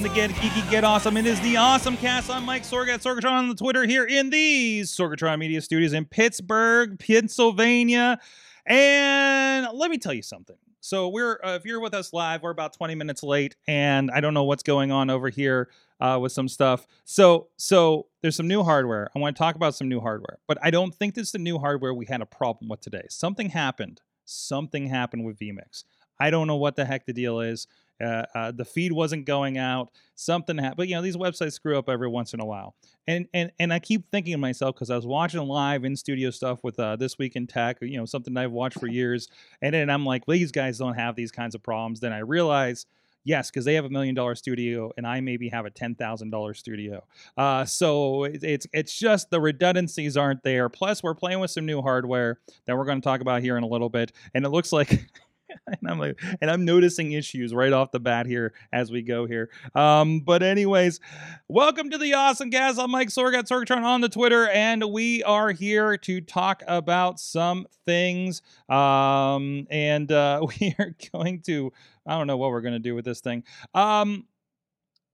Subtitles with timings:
[0.00, 1.18] To get geeky, get awesome.
[1.18, 2.30] It is the Awesome Cast.
[2.30, 6.06] I'm Mike Sorg at Sorgatron on the Twitter here in the Sorgatron Media Studios in
[6.06, 8.18] Pittsburgh, Pennsylvania.
[8.64, 10.56] And let me tell you something.
[10.80, 14.22] So we're uh, if you're with us live, we're about 20 minutes late, and I
[14.22, 15.68] don't know what's going on over here
[16.00, 16.86] uh, with some stuff.
[17.04, 19.10] So so there's some new hardware.
[19.14, 21.38] I want to talk about some new hardware, but I don't think this is the
[21.38, 23.04] new hardware we had a problem with today.
[23.10, 24.00] Something happened.
[24.24, 25.84] Something happened with vMix.
[26.18, 27.66] I don't know what the heck the deal is.
[28.00, 29.90] Uh, uh, the feed wasn't going out.
[30.14, 30.76] Something happened.
[30.76, 32.74] But you know, these websites screw up every once in a while.
[33.06, 36.30] And and and I keep thinking to myself because I was watching live in studio
[36.30, 37.78] stuff with uh, this week in tech.
[37.80, 39.28] You know, something I've watched for years.
[39.62, 42.00] And then I'm like, well, these guys don't have these kinds of problems.
[42.00, 42.86] Then I realize.
[43.22, 46.30] Yes, because they have a million dollar studio, and I maybe have a ten thousand
[46.30, 47.04] dollar studio.
[47.36, 50.70] Uh, so it, it's it's just the redundancies aren't there.
[50.70, 53.62] Plus, we're playing with some new hardware that we're going to talk about here in
[53.62, 55.04] a little bit, and it looks like
[55.66, 59.26] and I'm like, and I'm noticing issues right off the bat here as we go
[59.26, 59.50] here.
[59.74, 61.00] Um, but anyways,
[61.48, 62.78] welcome to the Awesome Cast.
[62.78, 67.20] I'm Mike Sorg at Sorgatron on the Twitter, and we are here to talk about
[67.20, 68.42] some things.
[68.68, 71.72] Um, and uh, we are going to,
[72.06, 73.44] I don't know what we're going to do with this thing.
[73.74, 74.26] Um,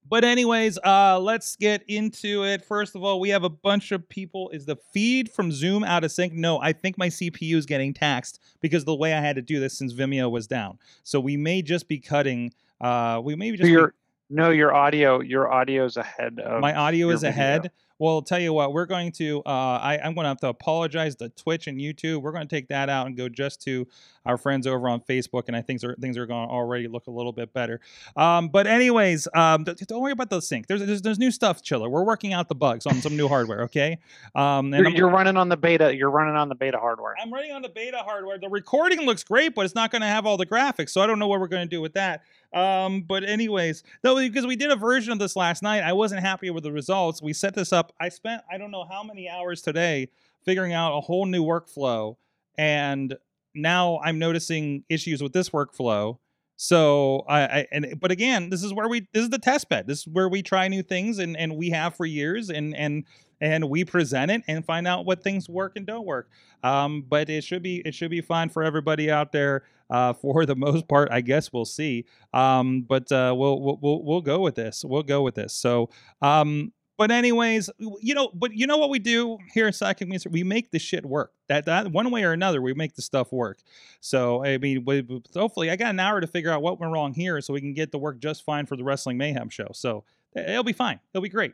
[0.09, 2.65] but anyways, uh, let's get into it.
[2.65, 4.51] First of all, we have a bunch of people.
[4.51, 6.33] Is the feed from Zoom out of sync?
[6.33, 9.61] No, I think my CPU is getting taxed because the way I had to do
[9.61, 10.79] this since Vimeo was down.
[11.03, 12.53] So we may just be cutting.
[12.81, 13.95] Uh, we may just be- your
[14.29, 17.31] no, your audio, your audio's ahead of my audio is video.
[17.31, 17.71] ahead.
[17.99, 19.43] Well, tell you what, we're going to.
[19.47, 22.21] Uh, I, I'm going to have to apologize to Twitch and YouTube.
[22.21, 23.87] We're going to take that out and go just to
[24.27, 27.07] our friends over on Facebook, and I think are, things are going to already look
[27.07, 27.81] a little bit better.
[28.17, 30.67] Um, but anyways, um, don't worry about the sync.
[30.67, 31.89] There's, there's there's new stuff, Chiller.
[31.89, 33.63] We're working out the bugs on some new hardware.
[33.63, 33.99] Okay.
[34.35, 35.95] Um, and You're, you're running on the beta.
[35.97, 37.15] You're running on the beta hardware.
[37.21, 38.39] I'm running on the beta hardware.
[38.39, 41.07] The recording looks great, but it's not going to have all the graphics, so I
[41.07, 42.23] don't know what we're going to do with that.
[42.57, 46.23] Um, but anyways, though because we did a version of this last night, I wasn't
[46.23, 47.21] happy with the results.
[47.21, 47.93] We set this up.
[48.01, 50.09] I spent I don't know how many hours today
[50.47, 52.17] figuring out a whole new workflow,
[52.57, 53.15] and
[53.55, 56.17] now I'm noticing issues with this workflow.
[56.57, 59.87] So I, I and but again, this is where we this is the test bed.
[59.87, 63.05] This is where we try new things, and and we have for years, and and
[63.39, 66.31] and we present it and find out what things work and don't work.
[66.63, 69.65] Um, but it should be it should be fine for everybody out there.
[69.89, 72.07] Uh, for the most part, I guess we'll see.
[72.35, 74.85] Um, but uh, we'll, we'll we'll we'll go with this.
[74.85, 75.55] We'll go with this.
[75.55, 80.09] So, um, but anyways, you know, but you know what we do here at Psychic
[80.09, 80.33] Music?
[80.33, 81.33] We make the shit work.
[81.49, 83.59] That that one way or another, we make the stuff work.
[84.01, 87.13] So I mean, we, hopefully, I got an hour to figure out what went wrong
[87.13, 89.69] here, so we can get the work just fine for the Wrestling Mayhem show.
[89.73, 90.05] So
[90.37, 90.99] eh, it'll be fine.
[91.13, 91.53] It'll be great.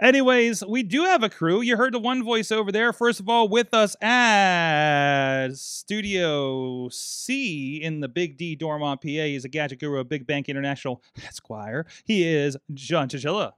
[0.00, 1.60] Anyways, we do have a crew.
[1.60, 2.92] You heard the one voice over there.
[2.92, 9.06] First of all, with us at Studio C in the Big D Dormont, PA.
[9.08, 11.86] He's a gadget guru of Big Bank International Esquire.
[12.04, 13.52] He is John Chichilla.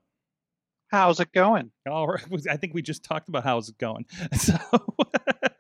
[0.89, 1.71] How's it going?
[1.89, 2.25] All right.
[2.51, 4.05] I think we just talked about how's it going.
[4.37, 4.57] So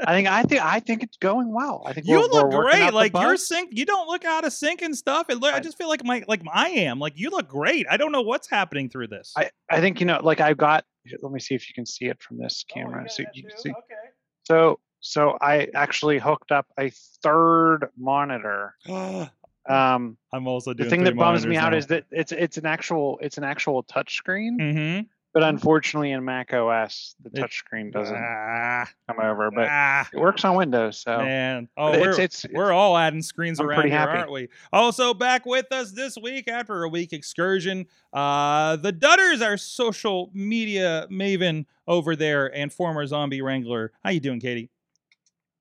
[0.07, 1.83] I think I think I think it's going well.
[1.85, 2.95] I think you we're, look we're great.
[2.95, 3.71] Like you're sync.
[3.73, 5.29] You don't look out of sync and stuff.
[5.29, 6.99] It, look- I I- just feel like my like I am.
[6.99, 7.87] Like you look great.
[7.91, 9.33] I don't know what's happening through this.
[9.37, 10.21] I I think you know.
[10.23, 10.85] Like I've got.
[11.23, 13.09] Let me see if you can see it from this Oh, camera.
[13.09, 13.71] so you can see.
[13.71, 14.11] Okay.
[14.45, 16.91] So so I actually hooked up a
[17.23, 18.75] third monitor.
[19.69, 22.67] Um, I'm also doing the thing that bums me out is that it's it's an
[22.67, 25.07] actual it's an actual touch screen, mm-hmm.
[25.37, 29.51] But unfortunately in Mac OS the touchscreen doesn't Ah, come over.
[29.51, 30.99] But ah, it works on Windows.
[31.01, 31.69] So man.
[31.77, 34.17] Oh, we're, it's, it's we're all adding screens I'm around here, happy.
[34.17, 34.49] aren't we?
[34.73, 40.31] Also, back with us this week after a week excursion, uh, the Dutters, our social
[40.33, 43.93] media maven over there and former zombie wrangler.
[44.03, 44.71] How you doing, Katie?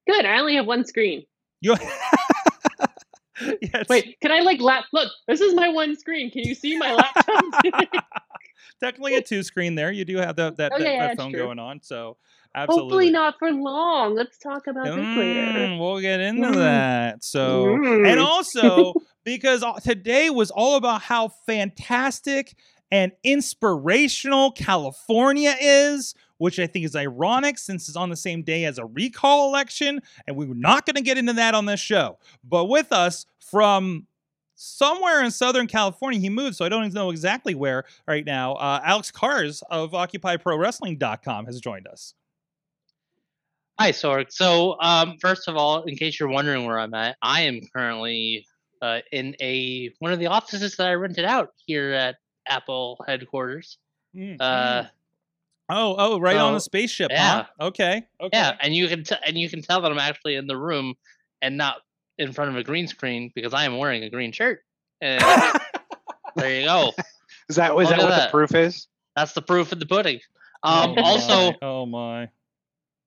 [0.08, 0.24] Good.
[0.26, 1.26] I only have one screen.
[1.60, 1.76] You.
[3.62, 3.90] yes.
[3.90, 4.86] Wait, can I like lap?
[4.94, 6.32] Look, this is my one screen.
[6.32, 8.06] Can you see my laptop?
[8.80, 9.92] Technically a two screen there.
[9.92, 11.42] You do have that that, Oh, that, yeah, that that's phone true.
[11.44, 11.82] going on.
[11.82, 12.18] So
[12.54, 12.84] absolutely.
[12.84, 14.16] Hopefully not for long.
[14.16, 15.42] Let's talk about this later.
[15.56, 16.56] Mm, we'll get into Mm.
[16.56, 17.24] that.
[17.24, 18.26] So, and Mm.
[18.26, 22.56] also because today was all about how fantastic
[22.92, 28.66] and inspirational California is, which I think is ironic since it's on the same day
[28.66, 31.80] as a recall election, and we are not going to get into that on this
[31.80, 32.20] show.
[32.44, 34.06] But with us from
[34.56, 36.20] somewhere in Southern California.
[36.20, 38.54] He moved, so I don't even know exactly where right now.
[38.54, 42.14] Uh, Alex Cars of OccupyProWrestling.com has joined us.
[43.80, 44.32] Hi, Sorg.
[44.32, 48.46] So, um, first of all, in case you're wondering where I'm at, I am currently
[48.82, 52.16] uh, in a one of the offices that I rented out here at
[52.48, 53.78] Apple headquarters.
[54.40, 54.84] Uh,
[55.68, 57.10] Oh, oh, right on the spaceship.
[57.10, 57.46] yeah.
[57.58, 57.66] Huh?
[57.68, 58.06] Okay.
[58.22, 58.38] Okay.
[58.38, 60.94] Yeah, and you can t- and you can tell that I'm actually in the room
[61.42, 61.78] and not
[62.18, 64.60] in front of a green screen because I am wearing a green shirt.
[65.02, 65.22] And
[66.36, 66.92] there you go.
[67.50, 68.28] Is that is that what that.
[68.28, 68.88] the proof is?
[69.16, 70.20] That's the proof of the pudding.
[70.64, 71.02] Oh Um, my.
[71.02, 72.30] also, oh my.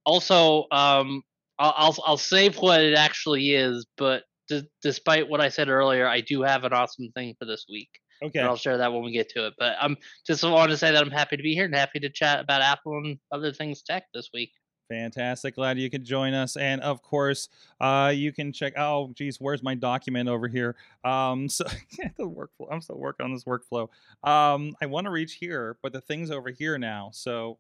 [0.07, 1.23] also, um,
[1.59, 6.07] I'll, I'll I'll save what it actually is, but d- despite what I said earlier,
[6.07, 7.89] I do have an awesome thing for this week.
[8.23, 8.39] Okay.
[8.41, 9.55] And I'll share that when we get to it.
[9.59, 9.97] But I'm
[10.27, 12.63] just wanted to say that I'm happy to be here and happy to chat about
[12.63, 14.51] Apple and other things tech this week.
[14.89, 15.55] Fantastic.
[15.55, 16.57] Glad you could join us.
[16.57, 17.49] And of course,
[17.81, 18.73] uh, you can check.
[18.77, 20.77] Oh, geez, where's my document over here?
[21.05, 21.65] Um, so
[22.17, 22.69] the workflow.
[22.71, 23.89] I'm still working on this workflow.
[24.25, 27.11] Um, I want to reach here, but the thing's over here now.
[27.13, 27.59] So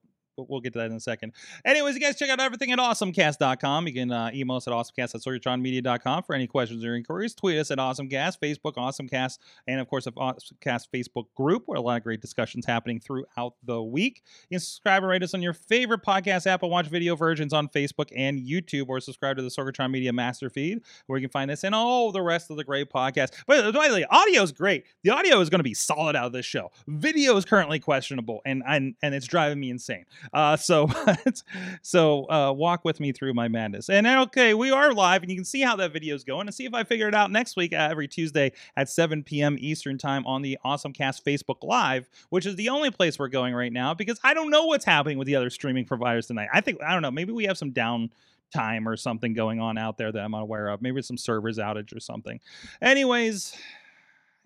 [0.48, 1.32] we'll get to that in a second.
[1.64, 3.86] Anyways, you guys check out everything at awesomecast.com.
[3.86, 7.34] You can uh, email us at awesomecast for any questions or inquiries.
[7.34, 11.80] Tweet us at awesomecast, Facebook, awesomecast, and of course, the awesomecast Facebook group where a
[11.80, 14.22] lot of great discussions happening throughout the week.
[14.48, 17.52] You can subscribe and rate us on your favorite podcast app and watch video versions
[17.52, 21.32] on Facebook and YouTube, or subscribe to the Sorgatron Media Master Feed, where you can
[21.32, 23.32] find this and all the rest of the great podcasts.
[23.46, 24.84] But by the way, audio is great.
[25.02, 26.70] The audio is going to be solid out of this show.
[26.86, 30.04] Video is currently questionable, and and, and it's driving me insane.
[30.32, 30.88] Uh, so
[31.82, 33.88] so uh, walk with me through my madness.
[33.88, 36.54] And okay, we are live, and you can see how that video is going, and
[36.54, 39.56] see if I figure it out next week uh, every Tuesday at 7 p.m.
[39.58, 43.54] Eastern time on the Awesome Cast Facebook Live, which is the only place we're going
[43.54, 46.48] right now because I don't know what's happening with the other streaming providers tonight.
[46.52, 47.10] I think I don't know.
[47.10, 48.10] Maybe we have some down
[48.52, 50.82] time or something going on out there that I'm unaware of.
[50.82, 52.40] Maybe some servers outage or something.
[52.80, 53.56] Anyways,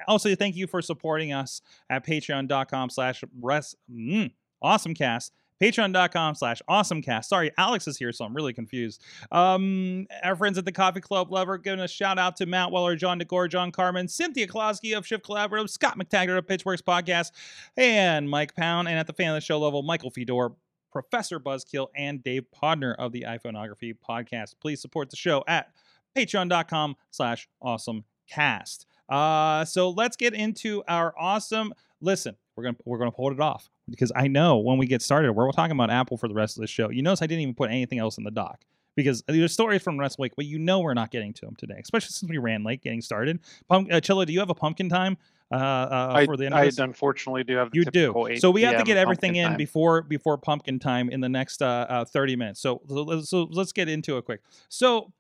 [0.08, 4.31] also thank you for supporting us at patreon.com slash mm,
[4.62, 5.31] awesomecast
[5.62, 7.26] patreon.com slash awesomecast.
[7.26, 9.02] Sorry alex is here so i'm really confused.
[9.30, 12.96] Um our friends at the coffee club lover giving a shout out to matt weller
[12.96, 17.30] john degore john carmen cynthia Klosky of shift collaborative scott mctaggart of pitchworks podcast
[17.76, 20.50] and mike pound and at the fan of the show level michael fedor
[20.92, 24.54] professor buzzkill and dave podner of the iphoneography podcast.
[24.60, 25.72] Please support the show at
[26.16, 28.84] patreon.com slash awesomecast.
[29.08, 31.74] Uh, so let's get into our awesome.
[32.00, 35.32] Listen, we're gonna we're gonna hold it off because I know when we get started,
[35.32, 36.90] we're talking about Apple for the rest of the show.
[36.90, 38.60] You notice I didn't even put anything else in the doc
[38.94, 41.78] because there's stories from last week, but you know we're not getting to them today,
[41.82, 43.40] especially since we ran late getting started.
[43.68, 45.16] Pump, uh, Chilla, do you have a pumpkin time
[45.50, 48.26] uh, uh, I, for the end I unfortunately do have the You do.
[48.28, 49.56] 8 So we have to get everything in time.
[49.56, 52.60] before before pumpkin time in the next uh, uh, 30 minutes.
[52.60, 54.40] So, so, let's- so let's get into it quick.
[54.68, 55.12] So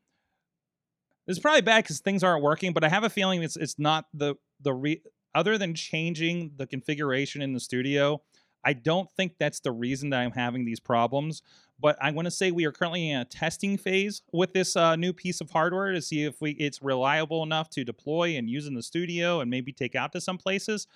[1.26, 4.06] it's probably bad because things aren't working, but I have a feeling it's it's not
[4.14, 5.02] the the re-
[5.34, 8.22] other than changing the configuration in the studio.
[8.64, 11.42] I don't think that's the reason that I'm having these problems.
[11.80, 14.94] But I want to say we are currently in a testing phase with this uh,
[14.94, 18.68] new piece of hardware to see if we it's reliable enough to deploy and use
[18.68, 20.86] in the studio and maybe take out to some places.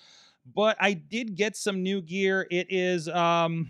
[0.54, 2.46] But I did get some new gear.
[2.52, 3.68] It is um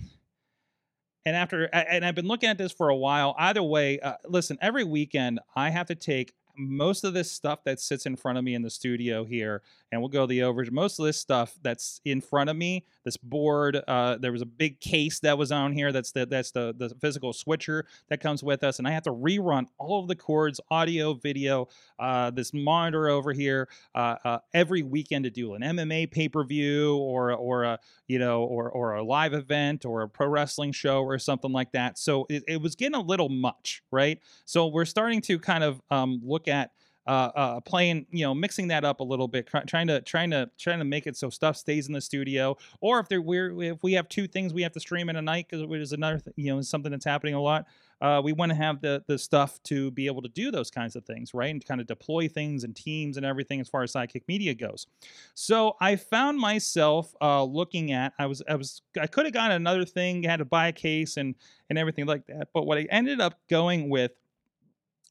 [1.25, 3.35] and after and I've been looking at this for a while.
[3.39, 7.81] Either way, uh, listen, every weekend I have to take most of this stuff that
[7.81, 9.63] sits in front of me in the studio here,
[9.93, 10.71] and we'll go the overage.
[10.71, 14.47] Most of this stuff that's in front of me, this board, uh, there was a
[14.47, 15.93] big case that was on here.
[15.93, 19.13] That's the that's the the physical switcher that comes with us, and I have to
[19.13, 24.83] rerun all of the cords, audio, video, uh, this monitor over here uh, uh, every
[24.83, 27.79] weekend to do an MMA pay per view or or a
[28.09, 31.73] you know or or a live event or a pro wrestling show or something like
[31.73, 31.99] that.
[31.99, 34.21] So it, it was getting a little much, right?
[34.45, 36.71] So we're starting to kind of um, look at
[37.07, 40.31] uh, uh, playing, you know, mixing that up a little bit, try, trying to trying
[40.31, 42.57] to trying to make it so stuff stays in the studio.
[42.81, 45.23] Or if there we're if we have two things we have to stream in a
[45.23, 47.67] night because it is another th- you know something that's happening a lot.
[48.01, 50.97] Uh, we want to have the the stuff to be able to do those kinds
[50.97, 51.51] of things, right?
[51.51, 54.89] And kind of deploy things and teams and everything as far as Sidekick Media goes.
[55.35, 59.57] So I found myself uh, looking at I was I was I could have gotten
[59.57, 61.37] another thing, had to buy a case and
[61.71, 62.49] and everything like that.
[62.53, 64.11] But what I ended up going with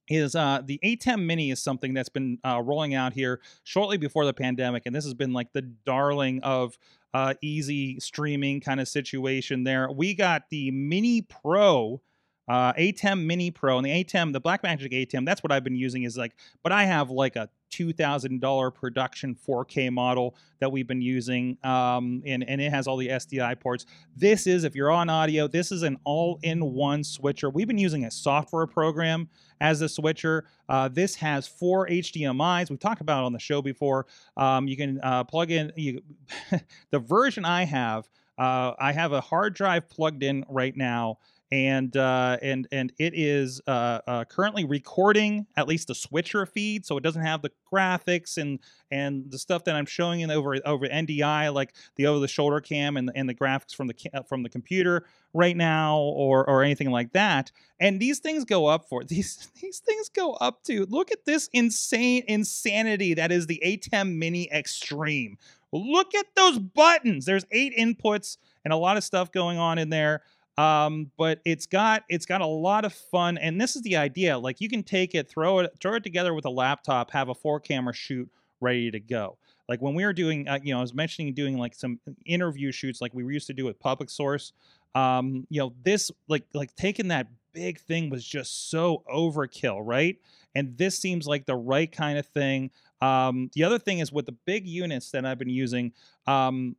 [0.08, 4.26] is uh, the ATEM Mini is something that's been uh, rolling out here shortly before
[4.26, 6.78] the pandemic, and this has been like the darling of
[7.14, 9.64] uh, easy streaming kind of situation.
[9.64, 12.02] There, we got the Mini Pro
[12.48, 15.26] uh, ATEM Mini Pro and the ATEM, the Blackmagic ATEM.
[15.26, 16.04] That's what I've been using.
[16.04, 20.88] Is like, but I have like a two thousand dollar production 4K model that we've
[20.88, 23.86] been using, um, and and it has all the SDI ports.
[24.16, 27.50] This is if you're on audio, this is an all-in-one switcher.
[27.50, 29.28] We've been using a software program
[29.60, 30.46] as a switcher.
[30.70, 32.70] Uh, this has four HDMI's.
[32.70, 34.06] We've talked about on the show before.
[34.38, 36.02] Um, you can uh, plug in you,
[36.92, 38.08] the version I have.
[38.38, 41.20] Uh, I have a hard drive plugged in right now
[41.52, 46.86] and uh, and and it is uh, uh, currently recording at least the switcher feed,
[46.86, 48.60] so it doesn't have the graphics and
[48.90, 52.62] and the stuff that I'm showing in over over NDI, like the over the shoulder
[52.62, 56.64] cam and and the graphics from the ca- from the computer right now, or or
[56.64, 57.52] anything like that.
[57.80, 61.50] And these things go up for these these things go up to look at this
[61.54, 65.38] insane insanity that is the ATEM Mini Extreme.
[65.72, 67.26] Look at those buttons.
[67.26, 70.22] There's eight inputs and a lot of stuff going on in there
[70.58, 74.38] um but it's got it's got a lot of fun and this is the idea
[74.38, 77.36] like you can take it throw it throw it together with a laptop have a
[77.36, 78.30] four camera shoot
[78.62, 79.38] ready to go.
[79.68, 82.72] Like when we were doing uh, you know i was mentioning doing like some interview
[82.72, 84.54] shoots like we used to do with public source
[84.94, 90.18] um you know this like like taking that big thing was just so overkill right?
[90.54, 92.70] And this seems like the right kind of thing.
[93.02, 95.92] Um the other thing is with the big units that i've been using
[96.28, 96.76] um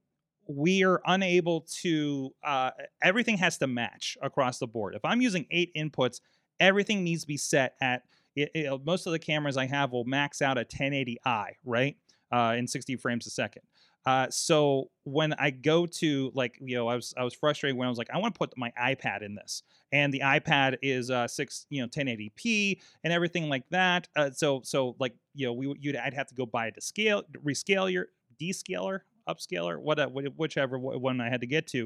[0.49, 2.71] we are unable to uh,
[3.03, 4.95] everything has to match across the board.
[4.95, 6.21] If i'm using eight inputs
[6.61, 8.03] everything needs to be set at
[8.35, 11.97] it, it- most of the cameras i have will max out at 1080i right?
[12.33, 13.63] Uh, in 60 frames a second.
[14.05, 17.87] Uh, so when i go to like you know i was i was frustrated when
[17.87, 19.63] i was like i want to put my ipad in this.
[19.93, 24.09] And the ipad is uh, six you know 1080p and everything like that.
[24.17, 27.23] Uh, so so like you know we you'd i'd have to go buy a scale
[27.45, 28.09] rescale your
[28.41, 31.85] descaler upscaler, what, uh, whichever one I had to get to.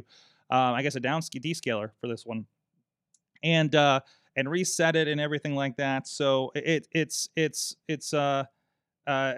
[0.51, 2.47] Um, I guess a down descaler for this one,
[3.43, 4.01] and uh,
[4.37, 6.09] and reset it and everything like that.
[6.09, 8.45] So it it's it's it's uh,
[9.07, 9.33] uh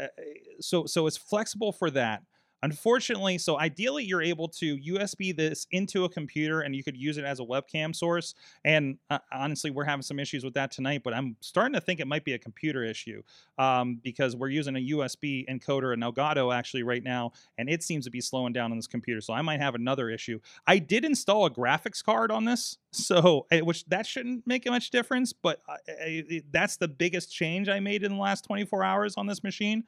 [0.61, 2.23] so so it's flexible for that.
[2.62, 7.19] Unfortunately, so ideally you're able to USB this into a computer and you could use
[7.19, 8.35] it as a webcam source.
[8.64, 11.99] And uh, honestly, we're having some issues with that tonight, but I'm starting to think
[11.99, 13.23] it might be a computer issue
[13.59, 18.04] um, because we're using a USB encoder, an Elgato actually right now, and it seems
[18.04, 19.21] to be slowing down on this computer.
[19.21, 20.38] So I might have another issue.
[20.64, 24.90] I did install a graphics card on this, so eh, which that shouldn't make much
[24.90, 28.85] difference, but uh, eh, eh, that's the biggest change I made in the last 24
[28.85, 29.85] hours on this machine.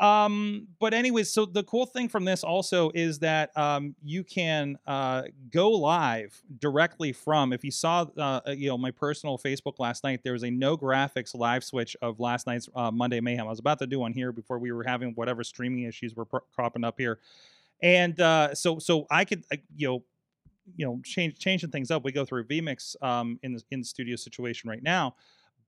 [0.00, 4.76] Um, but anyways, so the cool thing from this also is that um, you can
[4.86, 5.22] uh,
[5.52, 7.52] go live directly from.
[7.52, 10.76] If you saw, uh, you know, my personal Facebook last night, there was a no
[10.76, 13.46] graphics live switch of last night's uh, Monday Mayhem.
[13.46, 16.24] I was about to do one here before we were having whatever streaming issues were
[16.24, 17.20] pro- cropping up here,
[17.80, 20.04] and uh, so so I could, uh, you know,
[20.76, 22.02] you know, change changing things up.
[22.02, 25.14] We go through vmix um, in the in the studio situation right now,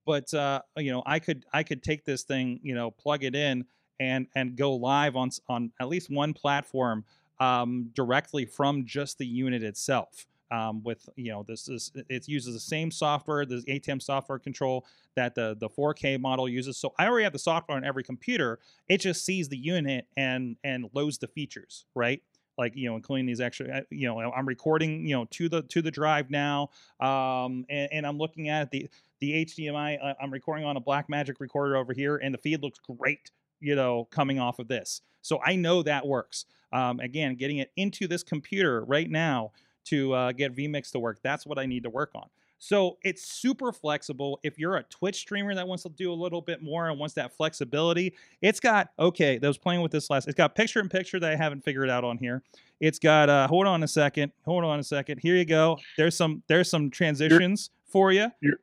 [0.05, 3.37] but uh, you know, I could I could take this thing, you know, plug it
[3.37, 3.67] in
[4.01, 7.05] and and go live on on at least one platform
[7.41, 10.27] um, directly from just the unit itself.
[10.53, 14.87] Um, with you know this is it uses the same software, the ATEM software control
[15.17, 16.77] that the the 4K model uses.
[16.77, 18.61] So I already have the software on every computer.
[18.89, 22.23] It just sees the unit and and loads the features, right?
[22.57, 23.79] Like you know, including these extra.
[23.79, 27.89] uh, You know, I'm recording you know to the to the drive now, um, and,
[27.93, 28.89] and I'm looking at the
[29.19, 29.99] the HDMI.
[30.01, 33.75] uh, I'm recording on a Blackmagic recorder over here, and the feed looks great you
[33.75, 35.03] know, coming off of this.
[35.23, 36.47] So I know that works.
[36.73, 39.53] Um, again, getting it into this computer right now
[39.87, 42.29] to uh, get vMix to work, that's what I need to work on.
[42.59, 44.41] So it's super flexible.
[44.43, 47.15] If you're a Twitch streamer that wants to do a little bit more and wants
[47.15, 49.39] that flexibility, it's got okay.
[49.39, 50.27] That was playing with this last.
[50.27, 52.43] It's got picture in picture that I haven't figured out on here.
[52.81, 55.19] It's got uh, hold on a second, hold on a second.
[55.19, 55.79] Here you go.
[55.97, 58.31] There's some there's some transitions for you.
[58.41, 58.55] Your,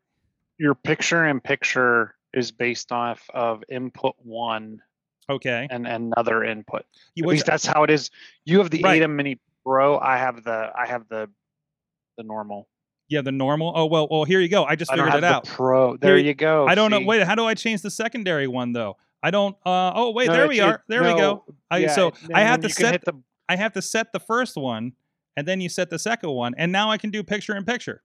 [0.58, 4.82] Your picture in picture is based off of input one
[5.30, 6.86] Okay, and another input.
[7.16, 8.10] you At which least that's how it is.
[8.44, 9.10] You have the Right.
[9.10, 9.98] Mini Pro.
[9.98, 11.30] I have the I have the
[12.18, 12.68] the normal.
[13.08, 13.72] yeah the normal.
[13.74, 14.66] Oh well, well here you go.
[14.66, 15.46] I just I figured it out.
[15.46, 15.96] the Pro.
[15.96, 16.68] There Here- you go.
[16.68, 17.00] I don't know.
[17.00, 18.98] Wait, how do I change the secondary one though?
[19.24, 19.56] I don't.
[19.66, 20.84] Uh, oh wait, No, there we are.
[20.90, 21.46] There we go.
[21.72, 23.06] I, yeah, so I have to set.
[23.06, 23.14] the
[23.48, 24.92] I have to set the first one,
[25.38, 28.04] and then you set the second one, and now I can do picture in picture.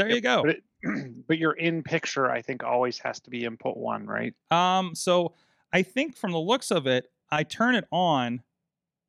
[0.00, 0.42] There you go.
[0.42, 4.34] But, it, but your in picture, I think, always has to be input one, right?
[4.50, 5.34] Um, so
[5.72, 8.42] I think from the looks of it, I turn it on.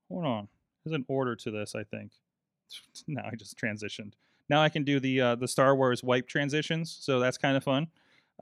[0.10, 0.48] Hold on,
[0.83, 1.75] there's an order to this.
[1.75, 2.12] I think.
[3.07, 4.13] Now I just transitioned.
[4.48, 7.63] Now I can do the uh, the Star Wars wipe transitions, so that's kind of
[7.63, 7.88] fun.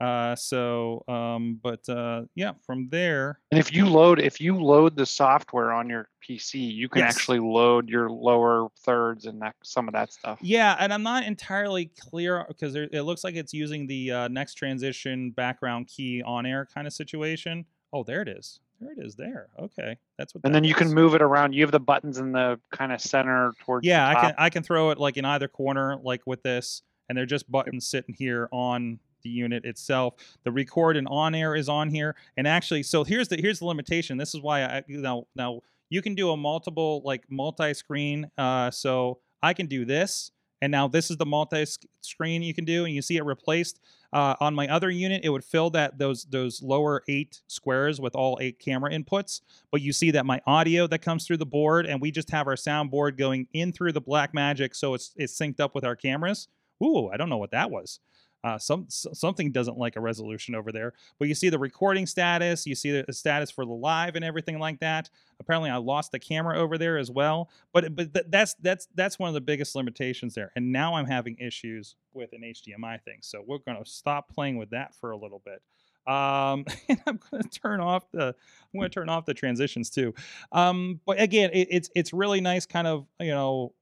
[0.00, 4.96] Uh, so, um, but uh, yeah, from there, And if you load if you load
[4.96, 7.14] the software on your PC, you can Yes.
[7.16, 10.38] actually load your lower thirds and that some of that stuff.
[10.40, 14.54] yeah, and I'm not entirely clear because it looks like it's using the uh, next
[14.54, 17.66] transition background key on air kind of situation.
[17.92, 18.60] Oh, there it is.
[18.80, 19.16] There it is.
[19.16, 19.48] There.
[19.58, 20.40] Okay, that's what.
[20.44, 21.52] And then you can move it around.
[21.52, 24.48] You have the buttons in the kind of center towards Yeah, the I can I
[24.48, 28.14] can throw it like in either corner, like with this, and they're just buttons sitting
[28.18, 30.14] here on the unit itself.
[30.44, 33.66] The record and on air is on here, and actually, so here's the here's the
[33.66, 34.16] limitation.
[34.16, 38.30] This is why I now now you can do a multiple like multi-screen.
[38.38, 40.30] Uh, so I can do this,
[40.62, 43.80] and now this is the multi-screen you can do, and you see it replaced.
[44.12, 48.16] Uh, on my other unit, it would fill that those those lower eight squares with
[48.16, 51.86] all eight camera inputs but you see that my audio that comes through the board
[51.86, 55.38] and we just have our soundboard going in through the black magic so it's it's
[55.38, 56.48] synced up with our cameras
[56.82, 58.00] ooh i don't know what that was
[58.44, 62.66] uh, some something doesn't like a resolution over there but you see the recording status
[62.66, 65.10] you see the status for the live and everything like that.
[65.40, 69.18] Apparently i lost the camera over there as well but but th- that's that's that's
[69.18, 73.18] one of the biggest limitations there and now i'm having issues with an hdmi thing
[73.20, 75.62] so we're going to stop playing with that for a little bit.
[76.06, 78.26] Um and i'm going to turn off the
[78.72, 80.14] i'm going to turn off the transitions too.
[80.52, 83.72] Um but again it, it's it's really nice kind of you know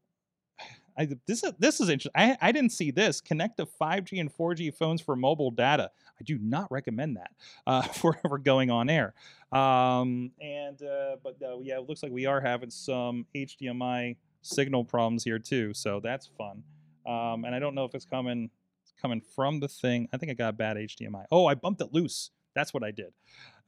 [0.98, 2.12] I, this is this is interesting.
[2.14, 3.20] I, I didn't see this.
[3.20, 5.90] Connect to 5G and 4G phones for mobile data.
[6.20, 7.30] I do not recommend that
[7.66, 9.14] uh, for ever going on air.
[9.52, 14.84] Um, and uh, but uh, yeah, it looks like we are having some HDMI signal
[14.84, 15.72] problems here too.
[15.72, 16.64] So that's fun.
[17.06, 18.50] Um, and I don't know if it's coming
[18.82, 20.08] it's coming from the thing.
[20.12, 21.24] I think I got bad HDMI.
[21.30, 22.30] Oh, I bumped it loose.
[22.54, 23.12] That's what I did.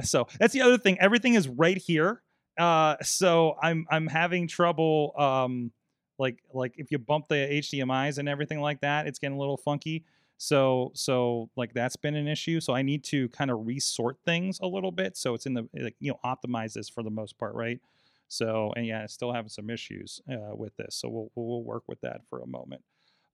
[0.02, 0.98] So that's the other thing.
[0.98, 2.22] Everything is right here.
[2.58, 5.14] Uh, so I'm I'm having trouble.
[5.16, 5.72] Um,
[6.20, 9.56] like like if you bump the HDMI's and everything like that, it's getting a little
[9.56, 10.04] funky.
[10.36, 12.60] So so like that's been an issue.
[12.60, 15.16] So I need to kind of resort things a little bit.
[15.16, 17.80] So it's in the like you know optimize this for the most part, right?
[18.28, 20.94] So and yeah, still having some issues uh, with this.
[20.94, 22.82] So we'll we'll work with that for a moment.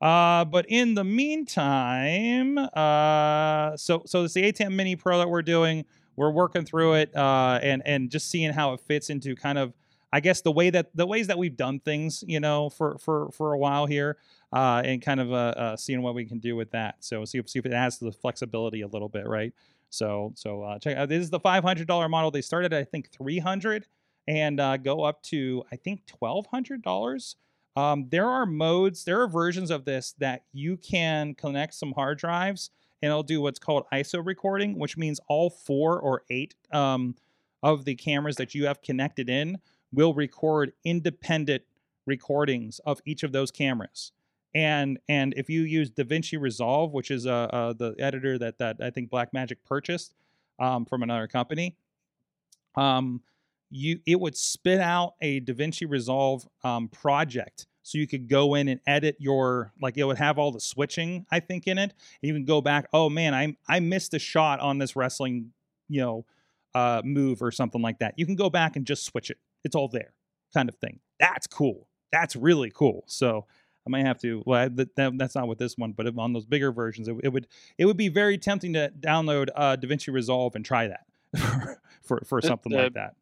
[0.00, 5.42] Uh, but in the meantime, uh, so so it's the ATEM Mini Pro that we're
[5.42, 5.84] doing.
[6.14, 9.74] We're working through it uh, and and just seeing how it fits into kind of
[10.16, 13.30] I guess the way that the ways that we've done things, you know, for for
[13.32, 14.16] for a while here,
[14.50, 16.96] uh, and kind of uh, uh, seeing what we can do with that.
[17.00, 19.52] So see if see if it has the flexibility a little bit, right?
[19.90, 21.10] So so uh, check out.
[21.10, 22.30] This is the five hundred dollar model.
[22.30, 23.88] They started at I think three hundred
[24.26, 27.36] and uh, go up to I think twelve hundred dollars.
[27.76, 32.16] Um, there are modes, there are versions of this that you can connect some hard
[32.16, 32.70] drives,
[33.02, 37.16] and it'll do what's called ISO recording, which means all four or eight um,
[37.62, 39.58] of the cameras that you have connected in
[39.92, 41.62] will record independent
[42.06, 44.12] recordings of each of those cameras.
[44.54, 48.76] And and if you use DaVinci Resolve, which is uh, uh, the editor that that
[48.80, 50.14] I think Blackmagic purchased
[50.58, 51.76] um, from another company,
[52.74, 53.20] um,
[53.70, 58.68] you it would spit out a DaVinci Resolve um, project, so you could go in
[58.68, 61.92] and edit your like it would have all the switching I think in it.
[62.22, 62.86] And you can go back.
[62.94, 65.52] Oh man, I I missed a shot on this wrestling,
[65.90, 66.24] you know,
[66.74, 68.14] uh, move or something like that.
[68.16, 69.38] You can go back and just switch it.
[69.66, 70.14] It's all there,
[70.54, 71.00] kind of thing.
[71.20, 71.88] That's cool.
[72.12, 73.04] That's really cool.
[73.06, 73.44] So
[73.86, 74.42] I might have to.
[74.46, 77.28] Well, that, that, that's not with this one, but on those bigger versions, it, it
[77.28, 77.46] would
[77.78, 81.06] it would be very tempting to download uh, DaVinci Resolve and try that
[82.02, 83.14] for for The- something the- like that.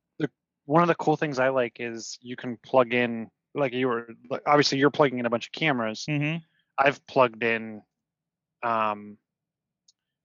[0.66, 4.08] One of the cool things I like is you can plug in like you were
[4.30, 6.04] like, obviously you're plugging in a bunch of cameras.
[6.08, 6.36] hmm
[6.78, 7.82] I've plugged in
[8.62, 9.18] um,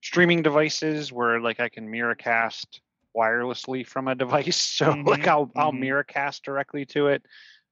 [0.02, 2.80] streaming devices where like I can mirrorcast
[3.16, 4.56] wirelessly from a device.
[4.78, 5.80] So like Mhm, I'll I'll mhm.
[5.80, 7.24] mirrorcast directly to it.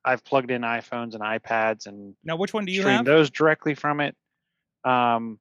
[0.05, 3.07] I've plugged in iPhones and iPads and Now, which one do you stream have?
[3.07, 4.17] those directly from it.
[4.85, 5.39] Um,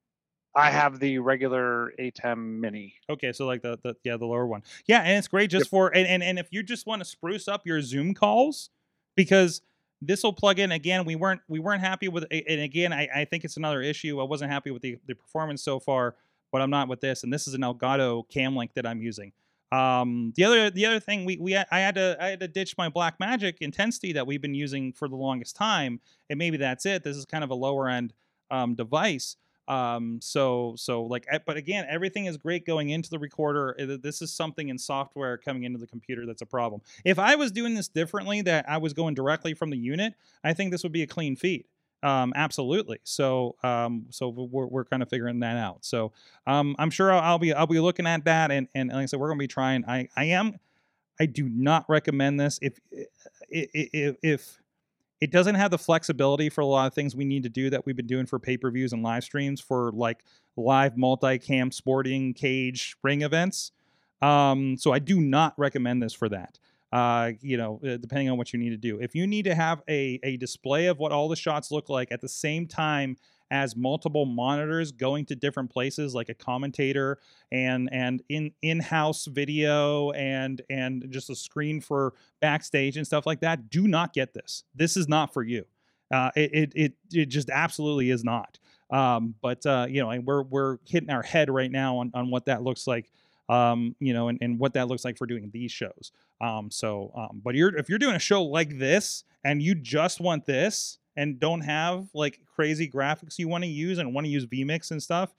[0.56, 2.96] I have the regular ATEM Mini.
[3.10, 4.64] Okay, so like the, the yeah the lower one.
[4.88, 7.48] Yeah, and it's great just for and, and and if you just want to spruce
[7.48, 8.72] up your Zoom calls,
[9.16, 9.62] because
[10.02, 11.06] this will plug in again.
[11.06, 14.20] We weren't we weren't happy with and again I, I think it's another issue.
[14.20, 16.16] I wasn't happy with the, the performance so far,
[16.52, 17.24] but I'm not with this.
[17.24, 19.32] And this is an Elgato cam link that I'm using.
[19.72, 22.78] Um, the other the other thing we we I had to I had to ditch
[22.78, 26.00] my Black Magic intensity that we've been using for the longest time,
[26.30, 27.04] and maybe that's it.
[27.04, 28.14] This is kind of a lower end
[28.50, 29.36] um, device.
[29.68, 33.76] Um, so so like, eh, but again, everything is great going into the recorder.
[33.80, 36.82] Uh, This is something in software coming into the computer that's a problem.
[37.04, 40.54] If I was doing this differently, that I was going directly from the unit, I
[40.54, 41.66] think this would be a clean feed.
[42.04, 43.00] Um, absolutely.
[43.04, 45.84] So um, so we're, we're kind of figuring that out.
[45.84, 46.14] So
[46.46, 49.06] um, I'm sure I'll, I'll be I'll be looking at that, and and like I
[49.06, 49.84] said, we're gonna be trying.
[49.86, 50.58] I I am.
[51.20, 52.80] I do not recommend this if
[53.50, 54.62] if if
[55.20, 57.86] it doesn't have the flexibility for a lot of things we need to do that
[57.86, 60.24] we've been doing for pay-per-views and live streams for like
[60.56, 63.72] live multi-cam sporting cage ring events.
[64.22, 66.60] Um, so I do not recommend this for that.
[66.92, 69.00] Uh, you know, uh, depending on what you need to do.
[69.02, 72.12] If you need to have a a display of what all the shots look like
[72.12, 73.18] at the same time
[73.52, 77.20] as multiple monitors going to different places like a commentator
[77.52, 83.42] and and in in-house video and and just a screen for backstage and stuff like
[83.42, 84.64] that do not get this.
[84.76, 85.66] This is not for you.
[86.12, 88.60] Uh, it, it it it just absolutely is not.
[88.90, 92.32] Um, but uh, you know and we're we're hitting our head right now on, on
[92.32, 93.12] what that looks like
[93.50, 96.12] um, you know and, and what that looks like for doing these shows.
[96.42, 100.20] Um, so um, but you're if you're doing a show like this and you just
[100.20, 104.32] want this and don't have like crazy graphics you want to use and want to
[104.32, 105.34] use vmix and stuff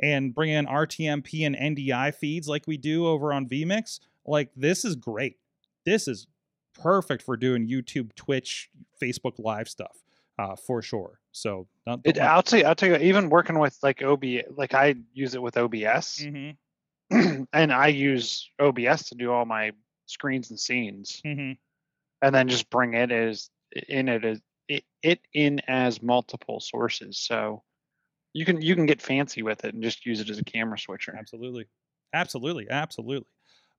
[0.00, 4.84] and bring in rtmp and ndi feeds like we do over on vmix like this
[4.84, 5.36] is great.
[5.84, 6.26] This is
[6.74, 10.02] perfect for doing youtube twitch facebook live stuff
[10.38, 11.18] uh, for sure.
[11.32, 14.24] So don't, don't I'll tell you, I'll tell you, even working with like OB,
[14.56, 16.56] like I use it with OBS, Mhm,
[17.52, 19.72] and I use OBS to do all my
[20.06, 21.56] screens and scenes, mhm.
[22.22, 23.50] and then just bring it as
[23.88, 27.18] in it as it, it in as multiple sources.
[27.18, 27.62] So
[28.32, 30.78] you can you can get fancy with it and just use it as a camera
[30.78, 31.14] switcher.
[31.18, 31.66] Absolutely.
[32.12, 32.66] Absolutely.
[32.70, 33.28] Absolutely.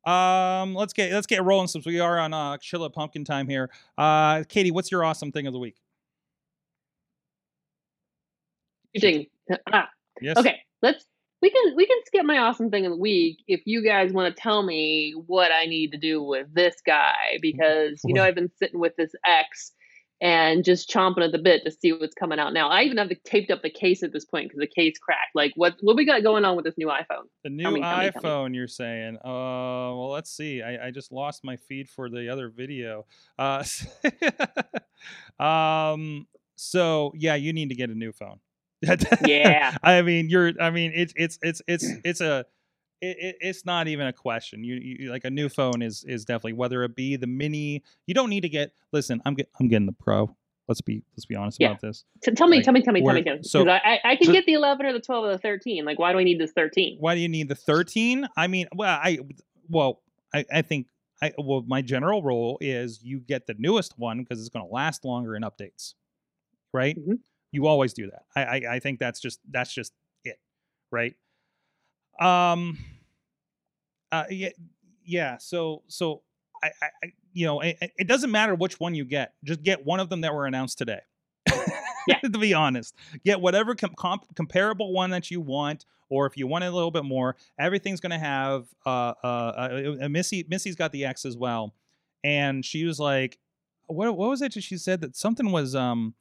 [0.05, 3.69] Um, let's get let's get rolling since we are on uh Chilla Pumpkin time here.
[3.97, 5.75] Uh Katie, what's your awesome thing of the week?
[8.95, 9.27] Ding.
[9.71, 9.89] Ah,
[10.21, 10.37] Yes.
[10.37, 11.05] okay, let's
[11.41, 14.35] we can we can skip my awesome thing of the week if you guys want
[14.35, 18.35] to tell me what I need to do with this guy because you know I've
[18.35, 19.73] been sitting with this X
[20.19, 22.69] and just chomping at the bit to see what's coming out now.
[22.69, 25.35] I even have the, taped up the case at this point because the case cracked.
[25.35, 27.25] Like what what we got going on with this new iPhone?
[27.43, 28.29] The new Tell me, tell me, tell me.
[28.29, 29.17] iPhone, you're saying.
[29.17, 30.61] Uh well let's see.
[30.61, 33.05] I, I just lost my feed for the other video.
[33.37, 33.63] Uh
[35.39, 38.39] um so yeah, you need to get a new phone.
[39.25, 39.75] Yeah.
[39.83, 40.53] I mean, you're.
[40.61, 42.45] I mean, it's it's it's it's it's a.
[42.99, 44.63] It, it, it's not even a question.
[44.63, 47.83] You, you like a new phone is is definitely whether it be the mini.
[48.07, 48.71] You don't need to get.
[48.91, 50.35] Listen, I'm get, I'm getting the pro.
[50.67, 51.67] Let's be let's be honest Yeah.
[51.69, 52.05] about this.
[52.23, 53.43] T- tell me, Like, tell me, tell me, tell me, tell me.
[53.43, 55.85] so- I, I, can so- get the 11 or the 12 or the 13.
[55.85, 56.97] Like, why do I need this 13?
[56.99, 58.27] Why do you need the 13?
[58.35, 59.19] I mean, well, I
[59.69, 60.01] well,
[60.33, 60.87] I I think
[61.21, 64.73] I well, my general rule is you get the newest one because it's going to
[64.73, 65.93] last longer in updates,
[66.73, 66.97] right?
[66.97, 67.19] Mhm.
[67.57, 68.25] You always do that.
[68.35, 69.91] I, I I think that's just that's just
[70.23, 70.39] it,
[70.91, 71.15] right?
[72.21, 72.77] Um,
[74.11, 74.49] uh, yeah,
[75.03, 75.37] yeah.
[75.39, 76.21] So so
[76.63, 79.99] I I, you know it, it doesn't matter which one you get, just get one
[79.99, 80.99] of them that were announced today.
[82.07, 82.19] Yeah.
[82.23, 82.93] to be honest,
[83.25, 86.75] get whatever com- comp- comparable one that you want, or if you want it a
[86.75, 88.67] little bit more, everything's going to have.
[88.85, 91.73] Uh, uh, uh, uh, Missy, Missy's got the X as well,
[92.23, 93.39] and she was like,
[93.87, 94.15] "What?
[94.15, 95.73] What was it?" She said that something was.
[95.73, 96.13] Um,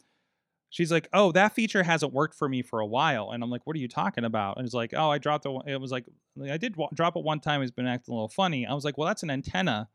[0.77, 3.67] she's like, "Oh, that feature hasn't worked for me for a while," and I'm like,
[3.67, 5.51] "What are you talking about?" And it's like, "Oh, I dropped it.
[5.51, 6.07] one- It was like
[6.51, 7.63] I did wa- drop it one time.
[7.63, 9.89] It's been acting a little funny." I was like, "Well, that's an antenna,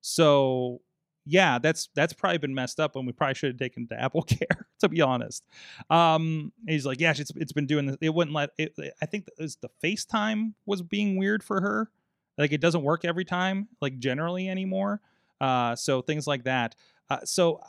[0.00, 0.80] so."
[1.26, 4.22] Yeah, that's that's probably been messed up, and we probably should have taken to Apple
[4.22, 5.44] Care, to be honest.
[5.90, 7.96] Um, he's like, yeah, it's, it's been doing this.
[8.00, 8.74] It wouldn't let it.
[9.02, 11.90] I think it was the FaceTime was being weird for her.
[12.38, 15.02] Like it doesn't work every time, like generally anymore.
[15.42, 16.74] Uh, so things like that.
[17.10, 17.60] Uh, so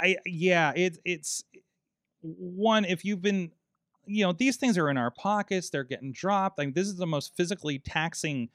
[0.00, 1.42] I, I yeah, it, it's
[2.22, 3.50] one if you've been,
[4.06, 5.70] you know, these things are in our pockets.
[5.70, 6.58] They're getting dropped.
[6.60, 8.48] I mean, this is the most physically taxing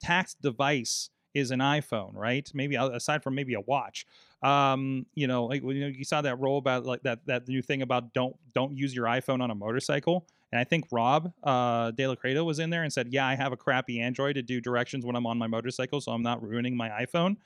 [0.00, 2.50] taxed device is an iPhone, right?
[2.54, 4.06] Maybe aside from maybe a watch.
[4.42, 7.62] Um, you know, like you, know, you saw that role about like that that new
[7.62, 10.26] thing about don't don't use your iPhone on a motorcycle.
[10.52, 13.36] And I think Rob uh, De La Credo was in there and said, "Yeah, I
[13.36, 16.42] have a crappy Android to do directions when I'm on my motorcycle, so I'm not
[16.42, 17.36] ruining my iPhone."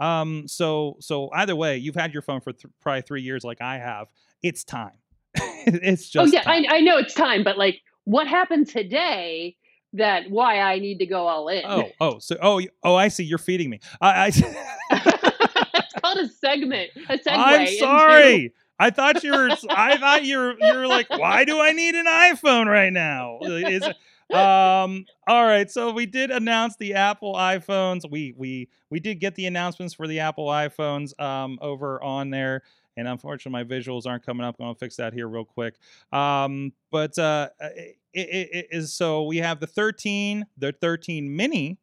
[0.00, 3.60] Um, so so either way, you've had your phone for th- probably three years, like
[3.62, 4.08] I have.
[4.42, 4.98] It's time.
[5.66, 6.34] it's just.
[6.34, 6.42] Oh, yeah.
[6.46, 9.56] I, I know it's time, but like, what happened today
[9.94, 11.62] that why I need to go all in?
[11.66, 13.24] oh oh so oh oh I see.
[13.24, 13.80] You're feeding me.
[14.00, 14.26] I.
[14.26, 14.26] I
[15.74, 16.90] it's called a segment.
[17.08, 17.28] A segue.
[17.28, 18.54] I'm into- sorry.
[18.78, 19.50] I thought you were.
[19.68, 20.54] I thought you were.
[20.58, 23.38] You were like, why do I need an iPhone right now?
[23.42, 23.84] Is
[24.32, 25.04] um.
[25.26, 25.70] All right.
[25.70, 28.10] So we did announce the Apple iPhones.
[28.10, 32.62] We we we did get the announcements for the Apple iPhones um over on there.
[32.96, 34.56] And unfortunately, my visuals aren't coming up.
[34.58, 35.76] I'm gonna fix that here real quick.
[36.12, 41.78] Um, but uh, it, it, it is so we have the 13, the 13 Mini,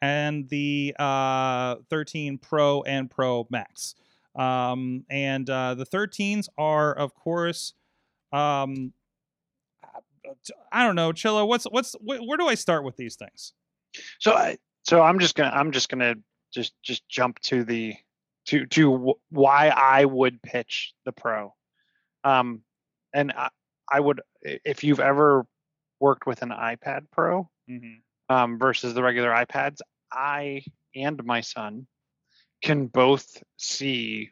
[0.00, 3.94] and the uh 13 Pro and Pro Max.
[4.34, 7.74] Um, and uh, the 13s are, of course,
[8.32, 8.92] um,
[10.70, 11.46] I don't know, Chilla.
[11.46, 13.52] What's what's wh- where do I start with these things?
[14.18, 16.14] So I so I'm just gonna I'm just gonna
[16.52, 17.94] just just jump to the
[18.48, 21.54] to to wh- why I would pitch the Pro.
[22.24, 22.62] Um,
[23.14, 23.50] and I,
[23.90, 25.46] I would if you've ever
[26.00, 28.00] worked with an iPad Pro Mhm.
[28.28, 29.80] um, versus the regular iPads,
[30.12, 30.62] I
[30.94, 31.86] and my son
[32.62, 34.30] can both see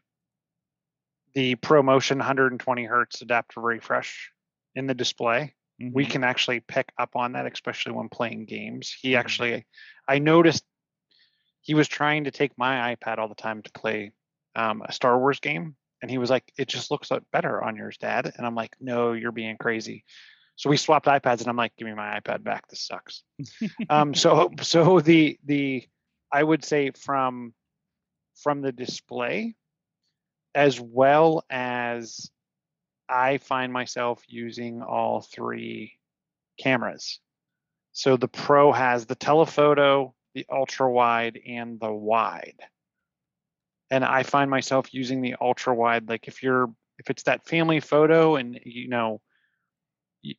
[1.34, 4.30] the ProMotion 120 hertz adaptive refresh
[4.74, 5.54] in the display.
[5.78, 6.10] We Mhm.
[6.10, 8.90] can actually pick up on that, especially when playing games.
[8.90, 9.18] He Mhm.
[9.18, 9.66] actually,
[10.08, 10.64] I noticed
[11.66, 14.12] he was trying to take my iPad all the time to play
[14.54, 15.74] um, a Star Wars game.
[16.00, 18.32] And he was like, it just looks better on yours, dad.
[18.36, 20.04] And I'm like, no, you're being crazy.
[20.54, 22.68] So we swapped iPads and I'm like, give me my iPad back.
[22.68, 23.24] This sucks.
[23.90, 25.88] um, so, so the, the,
[26.32, 27.52] I would say from,
[28.36, 29.56] from the display
[30.54, 32.30] as well as
[33.08, 35.98] I find myself using all three
[36.60, 37.18] cameras.
[37.90, 42.60] So the Pro has the telephoto, the ultra wide, and the wide.
[43.90, 46.10] And I find myself using the ultra wide.
[46.10, 49.22] Like if you're, if it's that family photo and you know,
[50.20, 50.34] you,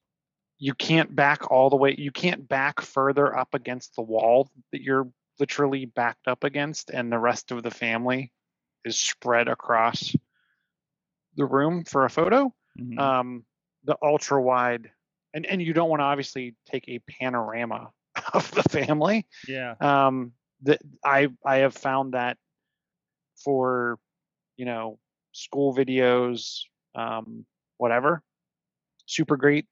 [0.60, 4.84] you can't back all the way, you can't back further up against the wall that
[4.84, 8.32] you're literally backed up against, and the rest of the family
[8.86, 10.16] is spread across
[11.38, 13.00] the room for a photo Mhm.
[13.00, 13.46] um,
[13.84, 14.92] the ultra wide,
[15.34, 17.92] and and you don't want to obviously take a panorama
[18.34, 19.26] of the family.
[19.48, 19.76] yeah.
[19.80, 22.38] Um, that I I have found that
[23.44, 24.00] for
[24.56, 25.00] you know
[25.32, 26.62] school videos,
[26.96, 27.46] um,
[27.78, 28.24] whatever,
[29.06, 29.66] super great.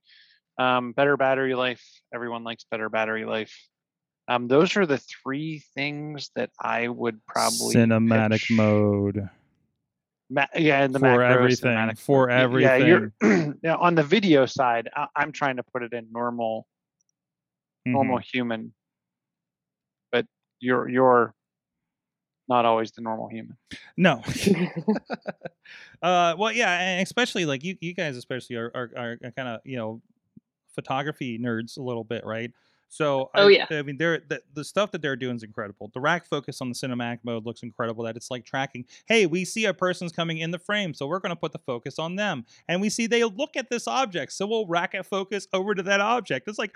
[0.57, 1.83] Um, better battery life.
[2.13, 3.53] Everyone likes better battery life.
[4.27, 8.51] Um, those are the three things that I would probably cinematic pitch.
[8.51, 9.29] mode
[10.29, 11.71] Ma- yeah, and the for macro everything.
[11.71, 12.27] cinematic For.
[12.27, 13.59] Y- Yeah, you're everything.
[13.63, 14.89] yeah, on the video side.
[14.95, 16.65] I, I'm trying to put it in normal,
[17.85, 18.73] Normal human,
[20.11, 20.25] but
[20.59, 21.33] you're you're
[22.47, 23.57] not always the normal human.
[23.97, 24.21] No.
[26.01, 29.61] uh, well, yeah, and especially like you, you guys, especially are are, are kind of
[29.63, 30.01] you know
[30.73, 32.51] photography nerds a little bit, right?
[32.87, 33.65] So, Oh, I, yeah.
[33.71, 35.89] I mean, they're the, the stuff that they're doing is incredible.
[35.93, 38.03] The rack focus on the cinematic mode looks incredible.
[38.05, 38.85] That it's like tracking.
[39.07, 41.59] Hey, we see a person's coming in the frame, so we're going to put the
[41.59, 45.05] focus on them, and we see they look at this object, so we'll rack it
[45.05, 46.47] focus over to that object.
[46.47, 46.75] It's like.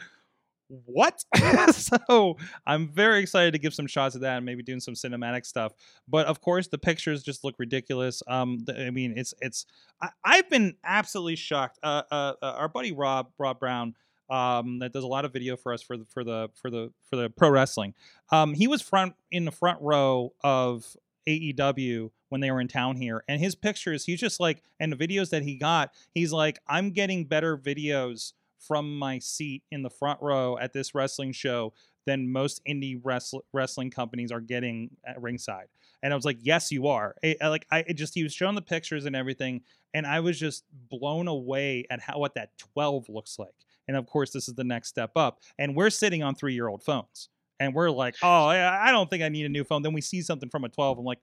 [0.86, 1.24] What?
[1.72, 5.46] so I'm very excited to give some shots of that and maybe doing some cinematic
[5.46, 5.74] stuff
[6.08, 9.66] but of course the pictures just look ridiculous um i mean it's it's
[10.02, 13.96] I, i've been absolutely shocked uh, uh uh, our buddy rob rob brown
[14.30, 16.92] um that does a lot of video for us for the for the for the
[17.10, 17.94] for the pro wrestling
[18.32, 20.96] um he was front in the front row of
[21.28, 24.96] AEW when they were in town here and his pictures he's just like and the
[24.96, 29.90] videos that he got he's like I'm getting better videos from my seat in the
[29.90, 31.74] front row at this wrestling show
[32.06, 35.68] than most indie wrestle- wrestling companies are getting at ringside
[36.02, 38.56] and I was like, "Yes, you are." I, I- like I just he was showing
[38.56, 39.62] the pictures and everything,
[39.94, 43.54] and I was just blown away at how what that 12 looks like.
[43.88, 45.42] And of course, this is the next step up.
[45.58, 47.28] And we're sitting on three year old phones,
[47.60, 50.00] and we're like, "Oh, I I don't think I need a new phone." Then we
[50.02, 51.00] see something from a 12.
[51.00, 51.20] I'm like,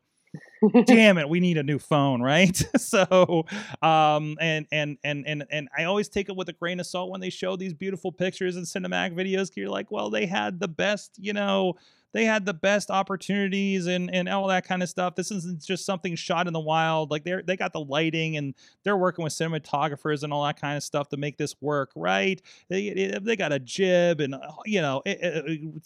[0.87, 2.63] damn it we need a new phone right?
[2.79, 3.45] So
[3.83, 7.11] um and and and and and i always take it with a grain of salt
[7.11, 10.69] when they show these beautiful pictures and cinematic videos you're like well they had the
[10.69, 11.75] best you know
[12.13, 15.17] they had the best opportunities and and all that kind of stuff.
[15.17, 18.55] This isn't just something shot in the wild like they're they got the lighting and
[18.85, 22.41] they're working with cinematographers and all that kind of stuff to make this work right?
[22.71, 25.83] They, they- got a jib and uh, you know it- it-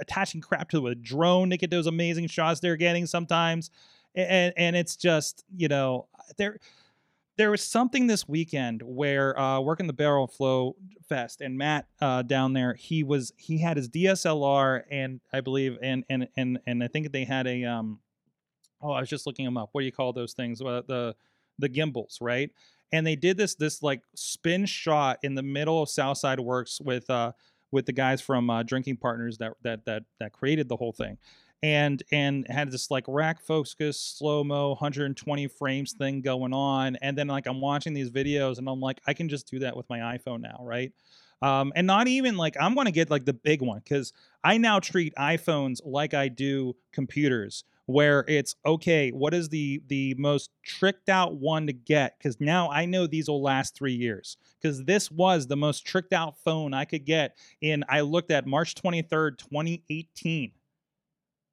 [0.00, 3.70] attaching crap to a drone to get those amazing shots they're getting sometimes.
[4.14, 6.58] And and it's just you know there
[7.36, 10.76] there was something this weekend where uh working the barrel flow
[11.08, 15.76] fest and matt uh down there he was he had his dslr and i believe
[15.82, 17.98] and and and and i think they had a um
[18.82, 19.70] oh i was just looking them up.
[19.72, 20.62] What do you call those things?
[20.62, 21.16] Uh, the
[21.58, 22.50] the gimbals right?
[22.92, 27.08] And they did this this like spin shot in the middle of southside works with
[27.10, 27.32] uh
[27.74, 31.18] with the guys from uh, drinking partners that that that that created the whole thing.
[31.62, 36.96] And and had this like rack focus slow mo 120 frames thing going on.
[36.96, 39.76] And then like i'm watching these videos and i'm like i can just do that
[39.76, 40.92] with my iphone now right?
[41.42, 44.78] Um, and not even like i'm to get like the big one because i now
[44.78, 51.08] treat iphones like i do computers where it's okay what is the the most tricked
[51.08, 55.10] out one to get because now i know these will last three years because this
[55.10, 59.38] was the most tricked out phone i could get in i looked at march 23rd
[59.38, 60.52] 2018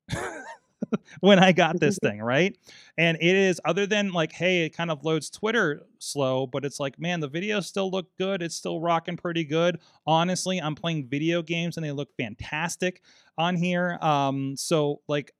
[1.19, 2.57] when I got this thing, right?
[2.97, 6.79] And it is other than like, hey, it kind of loads Twitter slow, but it's
[6.79, 8.41] like, man, the videos still look good.
[8.41, 9.79] It's still rocking pretty good.
[10.05, 13.01] Honestly, I'm playing video games and they look fantastic
[13.37, 13.97] on here.
[14.01, 15.33] Um, so like,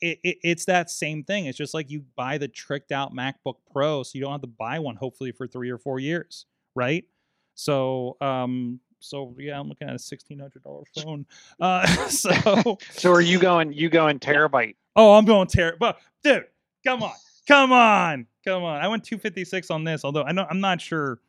[0.00, 1.46] it, it, it's that same thing.
[1.46, 4.46] It's just like you buy the tricked out MacBook Pro, so you don't have to
[4.46, 7.04] buy one hopefully for three or four years, right?
[7.54, 11.26] So, um, so yeah, I'm looking at a sixteen hundred dollar phone.
[11.60, 13.72] Uh, so, So are you going?
[13.72, 14.76] You going terabyte?
[14.96, 16.44] oh, I'm going ter but dude,
[16.84, 17.14] come on,
[17.46, 18.80] come on, come on.
[18.80, 21.20] I went two fifty six on this, although I know I'm not sure.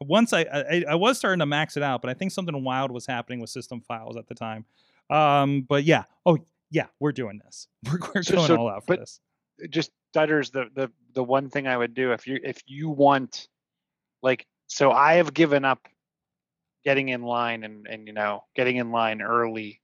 [0.00, 2.92] Once I, I I was starting to max it out, but I think something wild
[2.92, 4.64] was happening with system files at the time.
[5.10, 6.38] Um, but yeah, oh
[6.70, 7.66] yeah, we're doing this.
[7.90, 9.20] We're, we're So- going so- all out for this.
[9.70, 13.48] just stutters the the the one thing I would do if you if you want
[14.22, 15.86] like so I have given up
[16.84, 19.80] getting in line and and you know getting in line early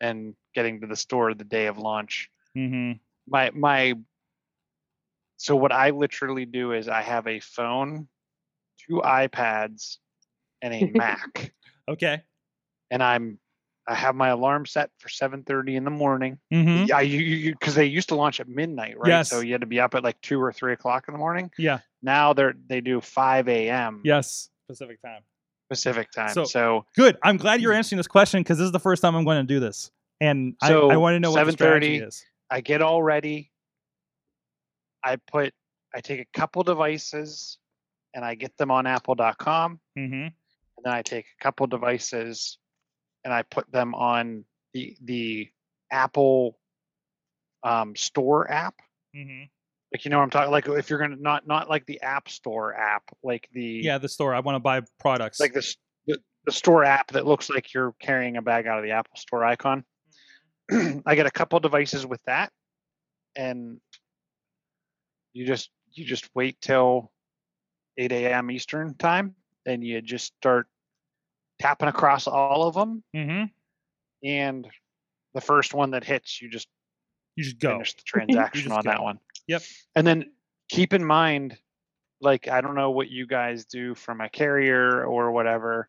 [0.00, 2.28] and getting to the store the day of launch.
[2.56, 2.98] Mm-hmm.
[3.28, 3.94] My my
[5.36, 8.08] so what I literally do is I have a phone,
[8.86, 9.96] two iPads,
[10.60, 11.52] and a Mac,
[11.88, 12.22] Okay.
[12.90, 13.38] and I'm
[13.90, 16.38] I have my alarm set for 7:30 in the morning.
[16.52, 16.84] Mm-hmm.
[16.84, 19.08] Yeah, you because they used to launch at midnight, right?
[19.08, 19.28] Yes.
[19.28, 21.50] So you had to be up at like two or three o'clock in the morning.
[21.58, 21.80] Yeah.
[22.02, 24.00] Now they're they do 5 a.m.
[24.04, 24.48] Yes.
[24.68, 25.22] Pacific time.
[25.68, 26.28] Pacific time.
[26.30, 27.18] So- So, Good.
[27.22, 29.54] I'm glad you're answering this question because this is the first time I'm going to
[29.54, 32.24] do this, and I, I want to know what the strategy is.
[32.50, 33.50] I get all ready.
[35.02, 35.52] I put
[35.94, 37.58] I take a couple devices
[38.14, 40.12] and I get them on apple.com Mm-hmm.
[40.14, 40.32] and
[40.84, 42.58] then I take a couple devices
[43.24, 45.48] and I put them on the the
[45.90, 46.58] Apple
[47.62, 48.74] um, store app.
[49.16, 49.44] Mm-hmm.
[49.92, 52.28] Like you know what I'm talking like if you're gonna not not like the App
[52.28, 54.34] Store app, like the Yeah, the store.
[54.34, 55.40] I want to buy products.
[55.40, 58.84] like this the, the store app that looks like you're carrying a bag out of
[58.84, 59.84] the Apple Store icon.
[60.70, 62.52] I get a couple devices with that,
[63.34, 63.80] and
[65.32, 67.10] you just you just wait till
[67.98, 68.50] 8 a.m.
[68.52, 69.34] Eastern time,
[69.66, 70.68] and you just start
[71.60, 73.44] tapping across all of them, mm-hmm.
[74.26, 74.68] and
[75.34, 76.66] the first one that hits, you just
[77.36, 77.72] You just go.
[77.72, 79.20] finish the transaction just on that one.
[79.46, 79.62] Yep.
[79.94, 80.30] And then
[80.68, 81.56] keep in mind,
[82.20, 85.88] like I don't know what you guys do from a carrier or whatever.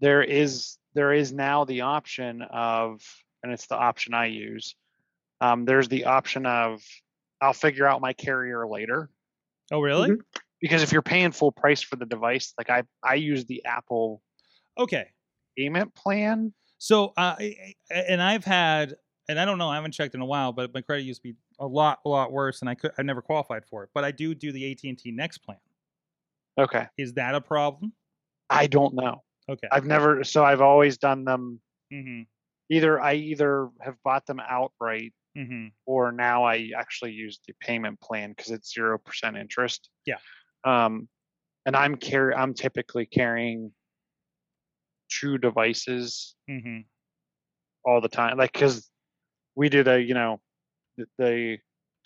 [0.00, 3.02] There is there is now the option of,
[3.42, 4.74] and it's the option I use.
[5.40, 6.82] Um, there's the option of
[7.40, 9.10] I'll figure out my carrier later
[9.70, 10.16] Oh, really?
[10.60, 14.22] because if you're paying full price for the device, like I I use the Apple
[14.78, 15.06] Okay.
[15.56, 16.52] payment plan.
[16.78, 17.36] So, uh,
[17.90, 18.94] and I've had,
[19.28, 21.32] and I don't know, I haven't checked in a while, but my credit used to
[21.32, 23.90] be a lot, a lot worse, and I could, I never qualified for it.
[23.94, 25.58] But I do do the AT and T Next plan.
[26.58, 27.92] Okay, Is that a problem?
[28.48, 29.22] I don't know.
[29.48, 29.68] Okay.
[29.70, 31.60] I've never so I've always done them
[31.92, 32.22] mm-hmm.
[32.70, 35.66] either I either have bought them outright Mm-hmm.
[35.84, 39.90] or now I actually use the payment plan because it's zero percent interest.
[40.06, 40.16] Yeah.
[40.64, 41.10] Um,
[41.66, 43.70] and I'm carry I'm typically carrying
[45.08, 46.80] two devices Mm-hmm.
[47.84, 48.88] all the time, like because
[49.54, 50.40] we do the you know
[50.96, 51.58] the, the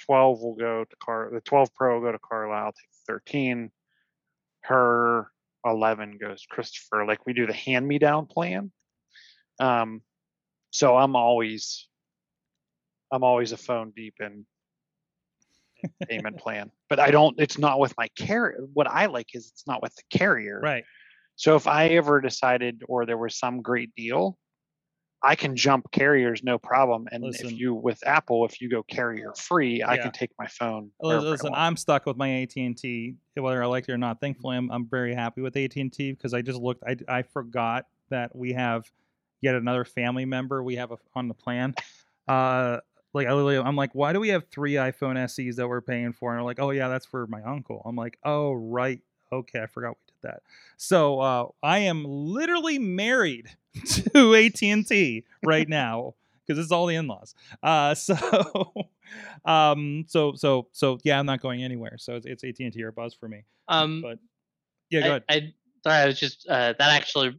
[0.07, 3.71] 12 will go to car the 12 Pro will go to Carlisle, take 13.
[4.63, 5.31] Her
[5.65, 7.05] 11 goes Christopher.
[7.07, 8.73] Like we do the hand me down plan.
[9.59, 10.03] Um,
[10.71, 11.87] so I'm always
[13.13, 14.47] I'm always a phone deep in
[15.83, 17.39] in payment plan, but I don't.
[17.39, 18.61] It's not with my carrier.
[18.73, 20.61] What I like is it's not with the carrier.
[20.63, 20.85] Right.
[21.37, 24.37] So if I ever decided or there was some great deal,
[25.23, 27.07] I can jump carriers no problem.
[27.13, 27.47] And Listen.
[27.47, 30.91] if you with Apple, if you go carrier free, I can take my phone.
[31.01, 31.51] Listen.
[31.55, 34.21] I'm stuck with my AT and T, whether I like it or not.
[34.21, 36.85] Thankfully, I'm I'm very happy with AT and T because I just looked.
[36.85, 38.91] I I forgot that we have
[39.41, 41.75] yet another family member we have a, on the plan.
[42.29, 42.79] Uh,
[43.13, 46.13] like I literally, I'm like, why do we have three iPhone SEs that we're paying
[46.13, 46.31] for?
[46.31, 47.83] And they're like, oh yeah, that's for my uncle.
[47.85, 49.01] I'm like, oh right,
[49.33, 50.43] okay, I forgot we that.
[50.77, 53.49] So uh, I am literally married
[53.87, 56.15] to AT and T right now
[56.47, 57.35] because it's all the in-laws.
[57.63, 58.73] Uh, so,
[59.45, 61.97] um, so, so, so, yeah, I'm not going anywhere.
[61.99, 63.45] So it's, it's AT and T or Buzz for me.
[63.69, 64.19] Um, but
[64.91, 65.25] yeah, go ahead.
[65.29, 65.55] I, I
[65.85, 67.39] sorry, I was just uh, that actually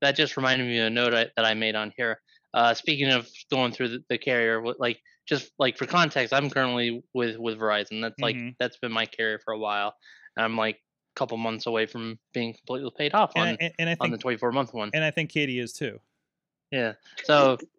[0.00, 2.20] that just reminded me of a note I, that I made on here.
[2.54, 7.02] Uh, speaking of going through the, the carrier, like just like for context, I'm currently
[7.12, 8.00] with with Verizon.
[8.00, 8.54] That's like Mhm.
[8.58, 9.94] that's been my carrier for a while.
[10.36, 10.80] And I'm like
[11.18, 14.10] couple months away from being completely paid off and, on I, and, and I on
[14.10, 14.90] the 24 month one.
[14.94, 15.98] and I think Katie is too.
[16.70, 16.92] Yeah.
[17.24, 17.58] So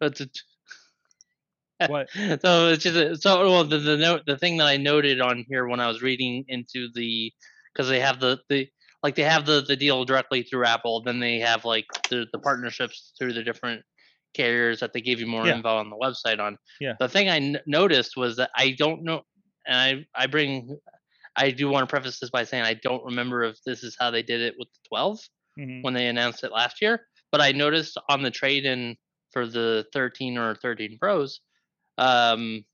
[1.88, 2.10] What?
[2.42, 5.44] so it's just a- so well the the note the thing that I noted on
[5.48, 7.32] here when I was reading into the
[7.72, 8.68] because they have the the
[9.02, 12.38] like they have the the deal directly through Apple, then they have like the the
[12.38, 13.82] partnerships through the different
[14.34, 15.56] carriers that they give you more Yeah.
[15.56, 16.58] info on the website on.
[16.80, 16.94] Yeah.
[17.00, 19.22] The thing I n- noticed was that I don't know,
[19.66, 20.78] and I I bring
[21.36, 24.10] I do want to preface this by saying I don't remember if this is how
[24.10, 25.20] they did it with the 12
[25.56, 25.82] Mhm.
[25.82, 27.06] when they announced it last year.
[27.32, 28.96] But I noticed on the trade in
[29.32, 31.40] for the 13 or 13 Pros,
[31.98, 32.64] um,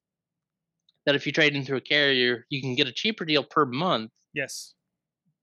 [1.06, 3.64] that if you trade in through a carrier, you can get a cheaper deal per
[3.64, 4.74] month, Yes.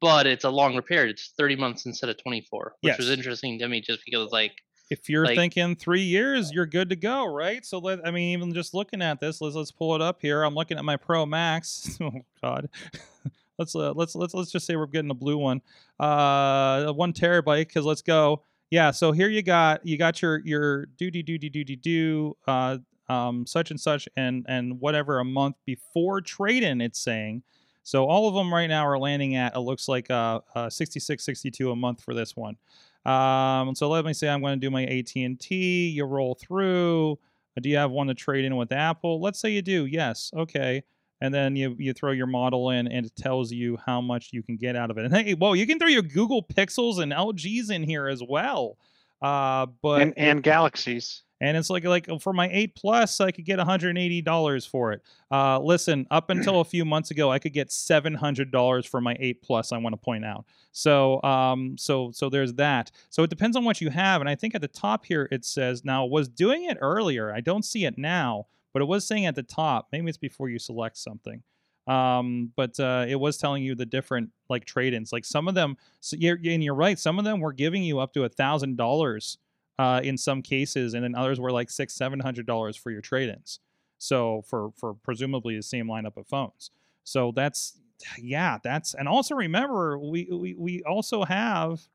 [0.01, 1.11] but it's a longer period.
[1.11, 4.53] It's 30 months instead of 24, which was interesting to me just because like
[4.89, 7.65] If you're Like- thinking three years, you're good to go, right?
[7.65, 10.43] So let I mean, even just looking at this, let's let's pull it up here.
[10.43, 11.97] I'm looking at my Pro Max.
[12.01, 12.11] oh
[12.41, 12.69] God.
[13.57, 15.61] let's uh, let's let's let's just say we're getting a blue one.
[15.99, 18.43] Uh one terabyte, because let's go.
[18.69, 22.77] Yeah, so here you got you got your your duty duty duty do uh
[23.07, 27.43] um such and such and and whatever a month before trade-in it's saying.
[27.83, 31.23] So all of them right now are landing at it looks like uh, uh 66
[31.23, 32.57] 62 a month for this one.
[33.05, 35.89] Um, so let me say I'm going to do my AT&T.
[35.89, 37.19] You roll through.
[37.57, 39.19] Uh, Do you have one to trade in with Apple?
[39.21, 39.85] Let's say you do.
[39.85, 40.31] Yes.
[40.35, 40.83] Okay.
[41.21, 44.43] And then you you throw your model in, and it tells you how much you
[44.43, 45.05] can get out of it.
[45.05, 48.77] And hey, whoa, you can throw your Google Pixels and LGs in here as well.
[49.21, 51.23] Uh, but and and galaxies.
[51.43, 55.01] And it's like like for my 8 plus i could get $180 for it.
[55.29, 59.41] Uh, listen up until a few months ago i could get $700 for my 8
[59.41, 60.45] plus i want to point out.
[60.71, 62.91] So um so so there's that.
[63.09, 65.45] So it depends on what you have and i think at the top here it
[65.45, 67.31] says now was doing it earlier.
[67.31, 69.89] I don't see it now but it was saying at the top.
[69.91, 71.43] Maybe it's before you select something.
[71.87, 75.11] Um but uh it was telling you the different like trade-ins.
[75.11, 77.99] Like some of them so you're and you're right some of them were giving you
[77.99, 79.37] up to a thousand dollars
[79.79, 83.01] uh, in some cases, and then others were like six, seven hundred dollars for your
[83.01, 83.59] trade-ins.
[83.97, 86.71] So for for presumably the same lineup of phones.
[87.03, 87.77] So that's
[88.19, 91.87] yeah, that's and also remember we we, we also have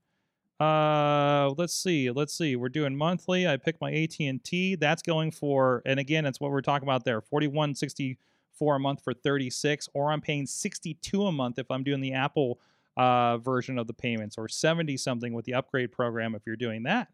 [0.60, 5.82] uh let's see let's see we're doing monthly i picked my at&t that's going for
[5.86, 10.20] and again that's what we're talking about there 4164 a month for 36 or i'm
[10.20, 12.58] paying 62 a month if i'm doing the apple
[12.96, 16.82] uh, version of the payments or 70 something with the upgrade program if you're doing
[16.82, 17.06] that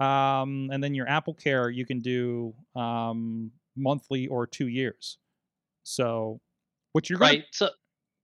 [0.00, 5.18] um, and then your Apple Care you can do um, monthly or two years.
[5.82, 6.40] So,
[6.92, 7.44] what you're right.
[7.52, 7.70] So,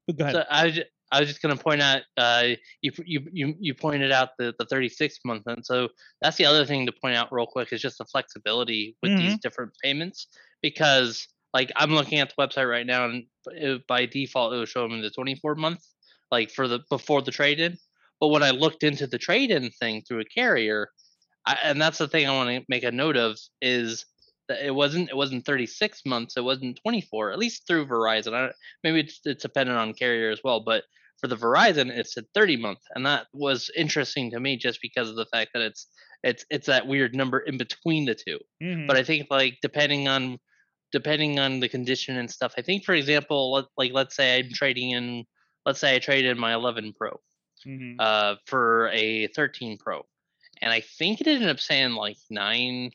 [0.08, 0.34] Gonna, go ahead.
[0.34, 2.48] so I was just, I was just gonna point out uh,
[2.82, 5.88] you you you you pointed out the the 36 month, and so
[6.20, 9.38] that's the other thing to point out real quick is just the flexibility with these
[9.38, 10.28] different payments
[10.62, 14.68] because like I'm looking at the website right now and it, by default it was
[14.68, 15.84] showing me the 24 month
[16.32, 17.78] like for the before the trade in,
[18.20, 20.88] but when I looked into the trade in thing through a carrier,
[21.46, 24.06] I, and that's the thing I want to make a note of is
[24.48, 28.34] that it wasn't it wasn't 36 months, it wasn't 24, at least through Verizon.
[28.34, 30.84] I, don't- maybe it's it's dependent on carrier as well, but
[31.20, 35.08] for the Verizon, it's a 30 month, and that was interesting to me just because
[35.08, 35.86] of the fact that it's
[36.22, 38.38] it's it's that weird number in between the two.
[38.62, 38.86] Mhm.
[38.86, 40.38] But I think like depending on
[40.92, 44.50] depending on the condition and stuff, I think for example, let, like let's say I'm
[44.52, 45.24] trading in,
[45.66, 47.20] let's say I trade in my 11 Pro
[47.66, 47.96] Mhm.
[47.98, 50.04] uh, for a 13 Pro,
[50.64, 52.90] and I think it ended up saying like nine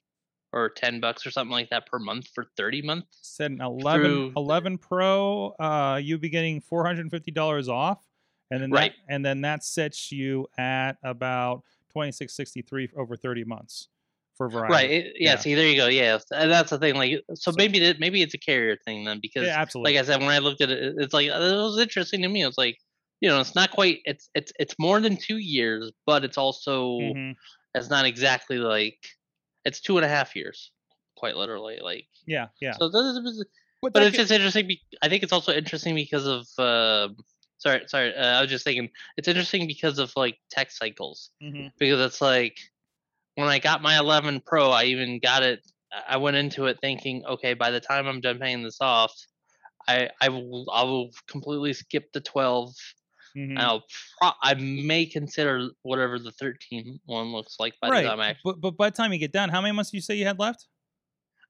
[0.51, 3.19] or 10 bucks or something like that per month for 30 months.
[3.21, 7.69] Said an 11, through- 11 Pro, uh, you'd be getting four hundred and fifty dollars
[7.69, 8.03] off,
[8.49, 8.91] and then Right.
[9.07, 13.89] that, and then that sets you at about twenty six sixty three over thirty months
[14.35, 14.69] for Verizon.
[14.69, 14.89] Right.
[14.89, 15.37] It, yeah, Yeah.
[15.37, 15.87] See, there you go.
[15.87, 16.95] Yeah, and that's the thing.
[16.95, 19.93] Like, so, So- maybe that maybe it's a carrier thing then, because Yeah, absolutely.
[19.93, 22.43] like I said, when I looked at it, it's like it was interesting to me.
[22.43, 22.79] It's like,
[23.21, 23.99] you know, it's not quite.
[24.05, 27.35] It's it's it's more than two years, but it's also Mhm.
[27.75, 28.97] It's not exactly like
[29.65, 30.71] it's two and a half years,
[31.15, 31.79] quite literally.
[31.81, 32.73] Like, Yeah, yeah.
[32.73, 33.01] so this
[33.35, 33.45] is,
[33.81, 34.67] But, but it's could- just interesting.
[34.67, 36.47] Be, I think it's also interesting because of.
[36.57, 37.09] Uh,
[37.57, 38.15] sorry, sorry.
[38.15, 41.71] Uh, I was just thinking it's interesting because of like tech cycles Mhm.
[41.77, 42.57] because it's like
[43.35, 45.59] when I got my 11 Pro, I even got it.
[46.07, 49.13] I went into it thinking, okay, by the time I'm done paying this off,
[49.87, 52.73] I I will I will completely skip the 12.
[53.35, 53.49] Mhm.
[53.51, 53.83] and I'll
[54.19, 58.01] pro- I may consider whatever the 13 one looks like by right.
[58.03, 58.35] the time I.
[58.43, 60.25] But but by the time you get down, how many months do you say you
[60.25, 60.67] had left?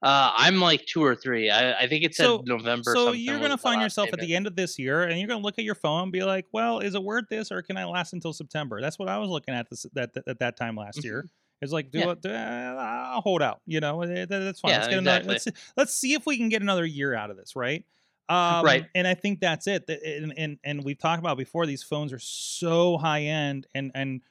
[0.01, 1.49] Uh, I'm like two or three.
[1.49, 2.93] I, I think it said So- November.
[2.95, 5.59] So you're gonna find yourself at the end of this year, and you're gonna look
[5.59, 8.13] at your phone and be like, "Well, is it worth this, or can I last
[8.13, 11.25] until September?" That's what I was looking at this that at that time last year.
[11.61, 12.07] It's like, do Mm-hmm.
[12.07, 12.11] Yeah.
[12.13, 13.59] it, do- uh, I'll hold out.
[13.65, 14.71] You know, eh, that- that's fine.
[14.71, 15.17] Yeah, let's get another.
[15.33, 15.51] exactly.
[15.53, 17.83] Let's let's see if we can get another year out of this, right?
[18.29, 18.85] Um, Right.
[18.93, 19.89] And I think that's it.
[19.89, 21.65] And, and and we've talked about before.
[21.65, 24.21] These phones are so high end and and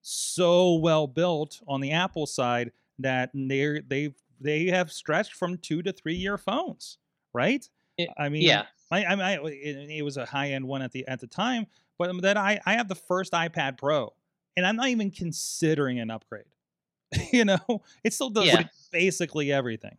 [0.00, 5.82] so well built on the Apple side that they they they have stretched from two
[5.82, 6.98] to three year phones,
[7.34, 7.68] right?
[8.16, 8.66] i mean, yeah.
[8.92, 11.66] I, I, I it, it was a high end one at the at the time,
[11.98, 14.14] but then I I have the first iPad Pro,
[14.56, 16.44] and I'm not even considering an upgrade.
[17.32, 18.62] you know, it still does Yeah.
[18.92, 19.96] basically everything.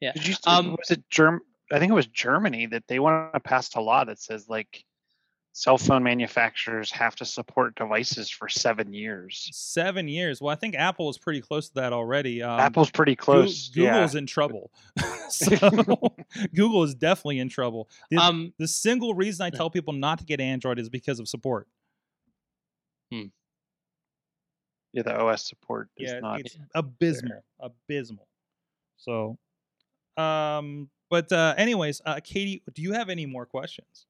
[0.00, 0.12] Yeah.
[0.12, 0.34] Did you?
[0.46, 1.42] Um, was it Germ?
[1.72, 4.84] I think it was Germany that they want to pass a law that says like,
[5.52, 9.48] cell phone manufacturers have to support devices for seven years.
[9.52, 10.40] Seven years.
[10.40, 12.42] Well, I think Apple is pretty close to that already.
[12.42, 13.70] Um, Apple's pretty close.
[13.74, 13.92] yeah.
[13.92, 14.70] Google's in trouble.
[15.28, 15.70] so
[16.54, 17.88] Google is definitely in trouble.
[18.10, 21.28] The, Um, the single reason I tell people not to get Android is because of
[21.28, 21.66] support.
[24.92, 26.40] yeah, the OS support is yeah, not.
[26.40, 28.26] it's abysmal, abysmal.
[28.96, 29.38] So,
[30.16, 34.06] um, but uh, anyways, uh, Katie, do you have any more questions?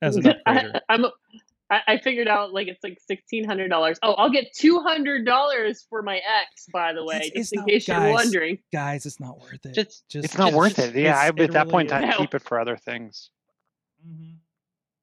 [0.00, 1.04] As an upgrader, I, I'm.
[1.70, 3.98] I, I figured out like it's like sixteen hundred dollars.
[4.02, 7.52] Oh, I'll get two hundred dollars for my ex, by the way, It's- just it's
[7.52, 8.58] in not- case guys, you're wondering.
[8.72, 9.74] guys, it's not worth it.
[9.74, 10.94] Just- Just, It's not It's worth it.
[10.94, 12.18] Yeah, I, it's- at it that point in really time, is.
[12.18, 13.30] keep it for other things.
[14.06, 14.34] Mm-hmm.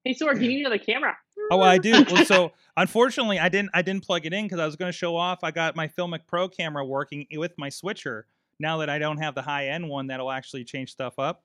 [0.03, 1.17] Hey, Sorg, you need another camera?
[1.51, 1.91] Oh, I do.
[2.11, 3.71] Well, so unfortunately, I didn't.
[3.73, 5.39] I didn't plug it in because I was going to show off.
[5.43, 8.27] I got my Filmic Pro camera working with my switcher.
[8.59, 11.43] Now that I don't have the high end one, that'll actually change stuff up.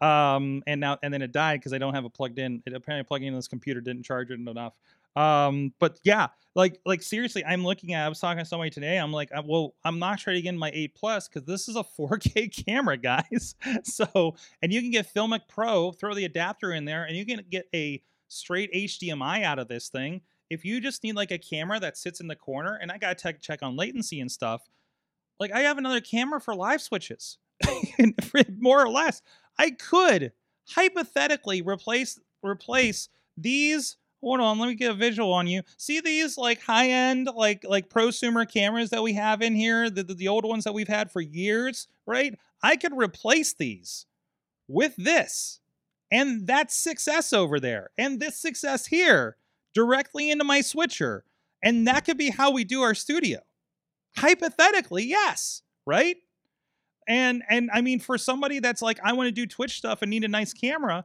[0.00, 2.62] Um, and now and then it died because I don't have it plugged in.
[2.66, 4.72] It apparently plugging in this computer didn't charge it enough.
[5.16, 8.06] Um, but yeah, like like seriously, I'm looking at.
[8.06, 8.96] I was talking to somebody today.
[8.96, 11.84] I'm like, uh, well, I'm not trading in my eight plus because this is a
[11.98, 13.54] 4K camera, guys.
[13.84, 17.44] so and you can get Filmic Pro, throw the adapter in there, and you can
[17.50, 20.22] get a straight HDMI out of this thing.
[20.48, 23.18] If you just need like a camera that sits in the corner, and I got
[23.18, 24.62] to check check on latency and stuff,
[25.40, 27.38] like I have another camera for live switches,
[28.58, 29.22] more or less.
[29.58, 30.32] I could
[30.68, 33.96] hypothetically replace replace these.
[34.22, 35.62] Hold on, let me get a visual on you.
[35.78, 40.04] See these like high end like like prosumer cameras that we have in here, the,
[40.04, 42.38] the the old ones that we've had for years, right?
[42.62, 44.06] I could replace these
[44.68, 45.60] with this
[46.12, 49.36] and that success over there and this success here
[49.74, 51.24] directly into my switcher
[51.62, 53.40] and that could be how we do our studio
[54.16, 56.16] hypothetically yes right?
[57.08, 60.10] And and i mean for somebody that's like i want to do twitch stuff and
[60.10, 61.04] need a nice camera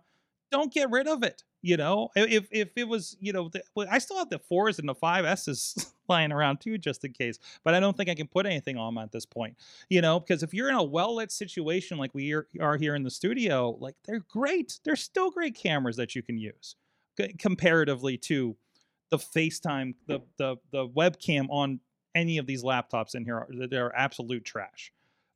[0.51, 2.09] don't get rid of it you know?
[2.15, 4.93] If if it was you know the, well, i still have the fours and the
[4.93, 8.45] five s's lying around too just in case but i don't think i can put
[8.45, 9.55] anything on 'em at this point
[9.89, 10.19] you know?
[10.19, 13.75] Because if you're in a well-lit situation like we are, are here in the studio
[13.79, 16.75] like they're great they're still great cameras that you can use
[17.39, 18.55] comparatively to
[19.09, 21.79] the facetime the the, the webcam on
[22.15, 24.91] any of these laptops in here are, they're absolute trash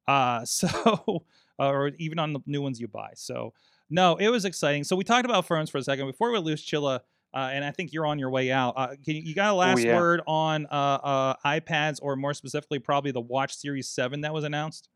[0.07, 1.23] uh so
[1.57, 3.53] or even on the new ones you buy so
[3.89, 6.65] no it was exciting so we talked about phones for a second before we lose
[6.65, 7.01] chilla
[7.33, 8.73] uh, and I think you're on your way out.
[8.75, 9.95] Uh, can you, you got a last yeah.
[9.95, 14.43] word on uh, uh, iPads, or more specifically, probably the Watch Series Seven that was
[14.43, 14.89] announced?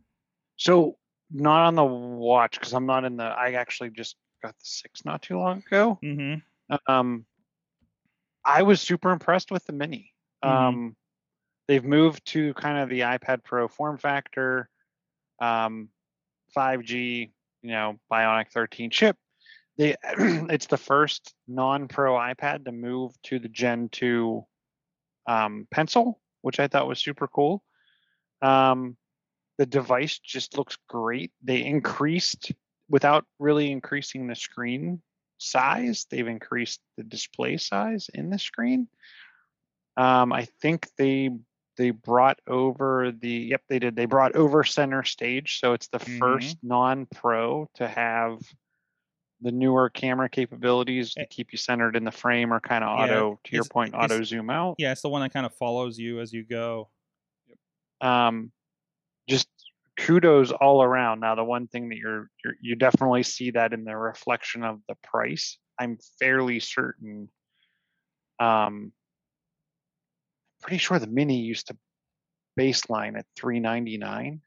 [0.58, 0.98] So
[1.32, 3.26] not on the watch because I'm not in the.
[3.26, 6.00] I actually just got the six not too long ago.
[6.04, 6.76] Mm-hmm.
[6.92, 7.26] Um,
[8.44, 10.14] I was super impressed with the mini.
[10.44, 10.50] Mhm.
[10.50, 10.96] Um,
[11.68, 14.70] they've moved to kind of the iPad Pro form factor,
[15.42, 15.90] um,
[16.56, 19.18] 5G, you know, Bionic 13 chip.
[19.78, 24.46] They, it's the first non-Pro iPad to move to the Gen 2
[25.28, 27.64] um, pencil, which I thought was super cool.
[28.42, 28.98] Um,
[29.58, 31.32] the device just looks great.
[31.44, 32.52] They increased
[32.90, 35.02] without really increasing the screen
[35.38, 36.06] size.
[36.10, 38.88] They've increased the display size in the screen.
[39.96, 41.30] Um, I think they
[41.78, 46.00] they brought over the yep they did they brought over center stage, so it's the
[46.00, 46.20] Mhm.
[46.20, 48.40] first non-pro to have
[49.42, 51.22] the newer camera capabilities Eh.
[51.22, 53.94] to keep you centered in the frame or kind of Yeah, auto to your point
[53.94, 54.76] auto zoom out.
[54.80, 56.90] Yeah, it's the one that kind of follows you as you go.
[58.02, 58.52] um,
[59.30, 59.48] just
[59.98, 61.20] kudos all around.
[61.22, 64.82] Now, the one thing that you're, you're you definitely see that in the reflection of
[64.88, 65.58] the price.
[65.80, 67.30] I'm fairly certain.
[68.40, 68.92] Um,
[70.64, 71.78] pretty sure the mini used to
[72.60, 74.42] baseline at 399.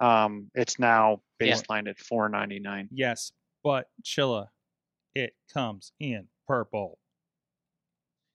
[0.00, 1.54] Um, it's now Yeah.
[1.54, 2.88] baseline at 499.
[2.92, 3.32] Yes,
[3.64, 4.48] but Chilla,
[5.14, 6.98] it comes in purple.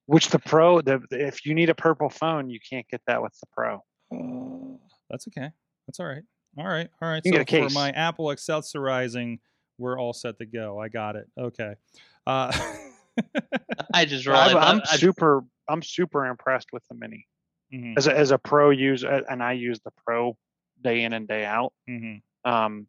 [0.06, 3.22] Which the pro, the the- if you need a purple phone, you can't get that
[3.22, 3.80] with the pro.
[4.14, 5.50] Oh, that's okay.
[5.88, 6.24] That's all right.
[6.58, 6.90] All right.
[7.02, 7.22] All right.
[7.24, 9.40] You So can get a for my Apple accessorizing,
[9.78, 10.80] we're all set to go.
[10.80, 11.28] I got it.
[11.38, 11.76] Okay.
[12.28, 12.52] Uh,
[13.94, 17.28] I just realized I'm, I'm that I- super, I'm super impressed with the mini.
[17.74, 20.38] mhm, as a, as a pro user, and I use the pro
[20.84, 21.74] day in and day out.
[21.90, 22.22] mhm.
[22.46, 22.88] Um,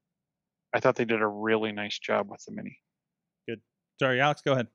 [0.72, 2.78] I thought they did a really nice job with the mini.
[3.48, 3.60] Good.
[4.00, 4.66] Sorry, Alex, go ahead.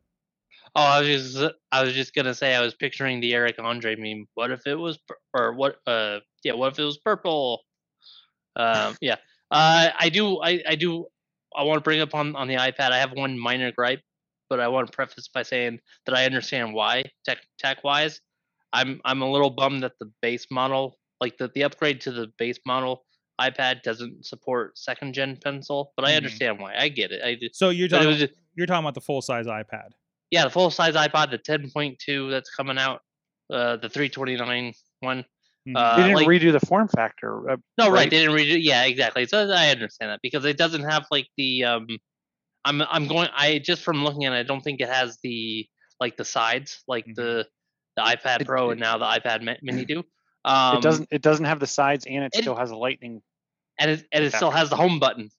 [0.76, 3.96] Oh, I was just I was just gonna say I was picturing the Eric Andre
[3.96, 4.28] meme.
[4.36, 4.98] What if it was
[5.34, 5.78] or what?
[5.86, 6.54] Uh, yeah.
[6.54, 7.64] What if it was purple?
[8.56, 9.16] Um, yeah.
[9.52, 10.40] Uh, I do.
[10.42, 11.08] I I do.
[11.56, 12.92] I want to bring up on on the iPad.
[12.92, 14.02] I have one minor gripe,
[14.50, 18.22] but I want to preface by saying that I understand why tech tech wise.
[18.74, 22.28] I'm I'm a little bummed that the base model, like the the upgrade to the
[22.38, 23.06] base model
[23.42, 25.94] iPad, doesn't support second gen pencil.
[25.96, 26.18] But I Mhm.
[26.18, 26.76] understand why.
[26.78, 27.24] I get it.
[27.24, 29.90] I just, So you're talking just, you're talking about the full size iPad.
[30.32, 33.02] yeah, the full size iPod, the 10.2 that's coming out,
[33.52, 35.26] uh, the 329 one.
[35.68, 35.74] Mhm.
[35.76, 37.50] Uh, they didn't like- redo the form factor.
[37.52, 37.92] Uh, No, right.
[37.94, 38.10] right.
[38.10, 38.56] They didn't redo.
[38.56, 38.62] it.
[38.62, 39.26] Yeah, exactly.
[39.26, 41.88] So I understand that because it doesn't have like the um.
[42.66, 43.30] I'm I'm going.
[43.36, 45.68] I just from looking at it, I don't think it has the
[46.00, 47.16] like the sides like Mhm.
[47.16, 47.48] the
[47.96, 50.04] the iPad It- Pro it- and now the iPad Mini do.
[50.46, 51.08] Um, it doesn't.
[51.12, 53.22] It doesn't have the sides, and it it- still has a lightning.
[53.80, 55.30] and it and it still has the home button.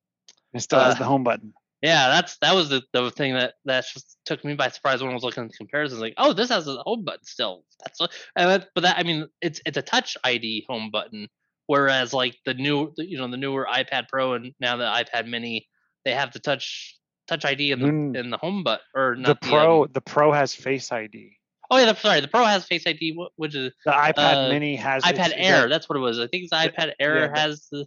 [0.55, 1.53] It still has uh, the home button.
[1.83, 5.11] Yeah, that's that was the, the thing that that just took me by surprise when
[5.11, 6.01] I was looking at the comparisons.
[6.01, 7.64] Like, oh, this has a home button still.
[7.85, 8.01] That's
[8.37, 11.29] and that, but that I mean, it's it's a Touch ID home button,
[11.66, 15.68] whereas like the new you know the newer iPad Pro and now the iPad Mini,
[16.05, 16.99] they have the Touch
[17.31, 18.16] Touch ID in the Mm.
[18.16, 19.87] in the home button or The not the, um, Pro.
[19.87, 21.37] the Pro has Face ID.
[21.70, 24.74] oh yeah, the, sorry, the Pro has Face ID, which is The iPad Uh, Mini
[24.76, 25.62] has iPad Air.
[25.62, 26.18] The, That's what it was.
[26.18, 27.87] I think the the- iPad Air yeah, has the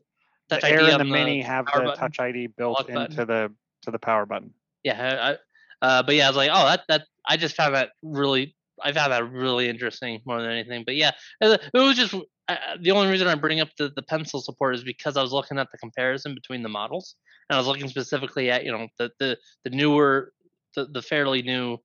[0.49, 3.53] the Touch Air ID and the Mini have the button, Touch ID built into the
[3.83, 4.53] to the power button.
[4.83, 5.35] yeah
[5.81, 8.55] I, uh, but yeah i was like oh that that i just found that really
[8.81, 12.15] i found that really interesting more than anything but yeah it was just
[12.49, 15.31] uh, the only reason i bring up the, the pencil support is because i was
[15.33, 17.15] looking at the comparison between the models
[17.49, 20.33] and i was looking specifically at you know the the, the newer
[20.75, 21.77] the, the fairly new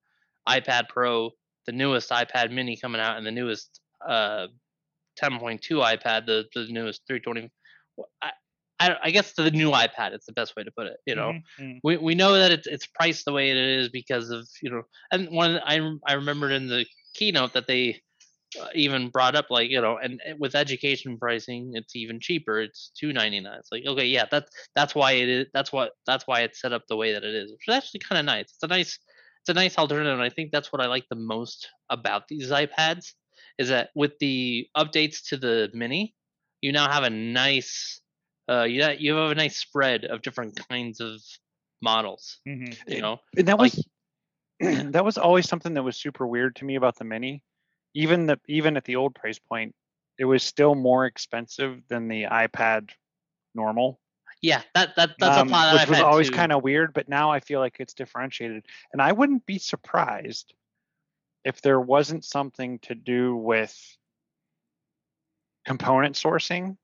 [0.48, 1.30] ipad pro
[1.66, 4.46] the newest ipad mini coming out and the newest uh
[5.20, 7.50] 10.2 ipad the, the newest 320
[8.22, 8.30] I,
[8.80, 11.32] I, I guess the new ipad is the best way to put it you know
[11.32, 11.78] Mhm, mhm.
[11.82, 14.82] we we know that it's it's priced the way it is because of you know
[15.12, 18.00] and one I I remembered in the keynote that they
[18.74, 23.52] even brought up like you know and with education pricing it's even cheaper it's 299
[23.58, 26.72] it's like okay yeah that's that's why it is that's what that's why it's set
[26.72, 28.98] up the way that it is which is actually kind of nice it's a nice
[29.42, 32.50] it's a nice alternative and I think that's what I like the most about these
[32.50, 33.12] iPads
[33.58, 36.14] is that with the updates to the mini
[36.62, 38.00] you now have a nice
[38.50, 41.20] uh you ha- you have a nice spread of different kinds of
[41.82, 42.76] models Mhm.
[42.86, 43.88] you know And that Like- was
[44.92, 47.42] that was always something that was super weird to me about the Mini.
[47.94, 49.74] Even the even at the old price point,
[50.18, 52.90] it was still more expensive than the iPad
[53.54, 54.00] normal.
[54.42, 56.92] yeah that that that's um, a that which was always kind of weird.
[56.92, 60.54] But now I feel like it's differentiated, and I wouldn't be surprised
[61.44, 63.74] if there wasn't something to do with
[65.64, 66.76] component sourcing.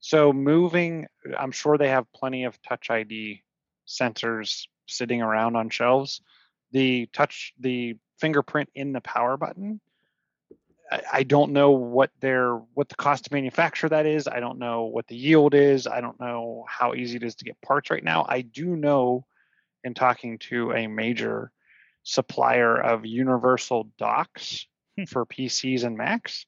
[0.00, 1.06] So moving,
[1.38, 3.42] I'm sure they have plenty of Touch ID
[3.88, 6.20] sensors sitting around on shelves.
[6.72, 9.80] The touch, the fingerprint in the power button.
[10.90, 14.28] I, I don't know what their what the cost to manufacture that is.
[14.28, 15.86] I don't know what the yield is.
[15.86, 18.26] I don't know how easy it is to get parts right now.
[18.28, 19.26] I do know
[19.84, 21.50] in talking to a major
[22.02, 24.66] supplier of universal docks
[24.96, 25.04] Hmm.
[25.04, 26.46] for PCs and Macs,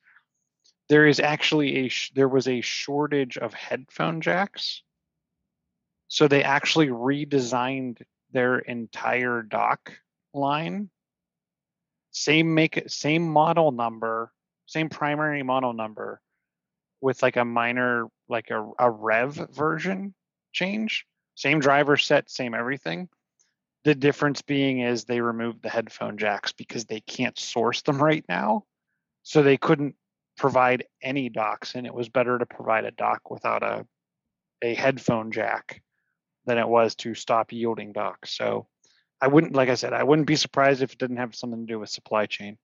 [0.88, 4.82] there is actually a sh- there was a shortage of headphone jacks.
[6.08, 9.92] So they actually redesigned their entire dock
[10.32, 10.88] line.
[12.10, 14.32] Same make same model number,
[14.66, 16.20] same primary model number
[17.00, 20.14] with like a minor like a, a rev version
[20.52, 21.06] change.
[21.34, 23.08] Same driver set, same everything.
[23.84, 28.24] The difference being is they removed the headphone jacks because they can't source them right
[28.28, 28.64] now.
[29.22, 29.94] So they couldn't
[30.36, 33.86] provide any docks and it was better to provide a dock without a
[34.62, 35.82] a headphone jack
[36.46, 38.36] than it was to stop yielding docks.
[38.36, 38.66] So
[39.20, 41.72] I wouldn't like I said, I wouldn't be surprised if it didn't have something to
[41.72, 42.56] do with supply chain.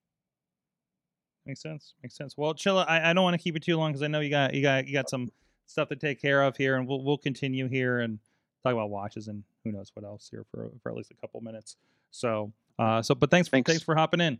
[1.45, 1.93] Makes sense.
[2.01, 2.35] Makes sense.
[2.37, 4.29] Well, Chilla, I, I don't want to keep it too long because I know you
[4.29, 5.29] got you got you got some
[5.67, 8.19] stuff to take care of here, and we'll we'll continue here and
[8.63, 11.41] talk about watches and who knows what else here for for at least a couple
[11.41, 11.75] minutes.
[12.11, 13.69] So, uh, so but thanks Thanks.
[13.69, 14.39] thanks for hopping in.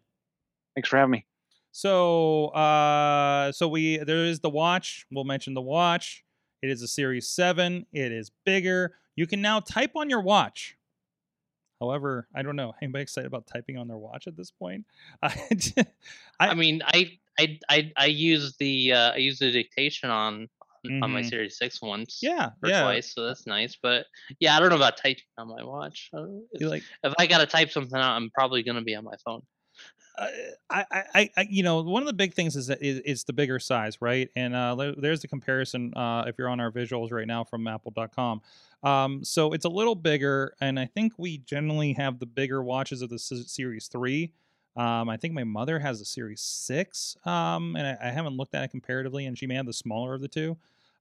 [0.76, 1.26] Thanks for having me.
[1.72, 5.06] So, uh, so we there is the watch.
[5.12, 6.24] We'll mention the watch.
[6.62, 7.86] It is a Series Seven.
[7.92, 8.96] It is bigger.
[9.16, 10.78] You can now type on your watch.
[11.90, 12.74] However, I don't know.
[12.82, 14.86] Anybody excited about typing on their watch at this point?
[15.24, 15.36] I,
[16.40, 20.48] I, mean, I I I I use the uh, I use the dictation on
[21.02, 21.30] on my Mhm.
[21.30, 22.20] Series Six once.
[22.22, 22.84] yeah, Or yeah.
[22.84, 23.76] twice, so that's nice.
[23.82, 24.06] But
[24.40, 26.10] yeah, I don't know about typing on my watch.
[26.14, 29.16] Uh, if, like if I gotta type something out, I'm probably gonna be on my
[29.26, 29.42] phone.
[30.18, 30.28] uh,
[30.70, 33.24] I, I, I- I, you know, one of the big things is that is, is
[33.24, 34.30] the bigger size, right?
[34.36, 38.42] And uh, there's the comparison uh, if you're on our visuals right now from Apple.com.
[38.86, 43.02] Um, so it's a little bigger, and I think we generally have the bigger watches
[43.02, 44.32] of the S- Series Three.
[44.78, 48.56] Um, I think my mother has a Series Six, um, and I, I haven't looked
[48.56, 50.58] at it comparatively, and she may have the smaller of the two.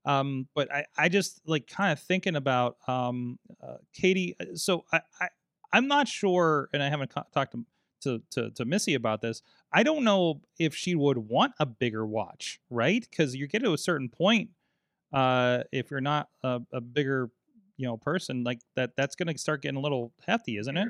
[0.07, 4.37] Um, but I, I just like kind of thinking about um, uh, Katie.
[4.41, 5.29] uh, So I, I,
[5.73, 7.65] I'm not sure, and I haven't co- talked to
[8.03, 9.43] to, to to Missy about this.
[9.73, 13.07] I don't know if she would want a bigger watch, right?
[13.09, 14.51] Because you get to a certain point,
[15.13, 17.31] uh, if you're not a, a bigger,
[17.77, 20.89] you know, person like that, that's going to start getting a little hefty, isn't it?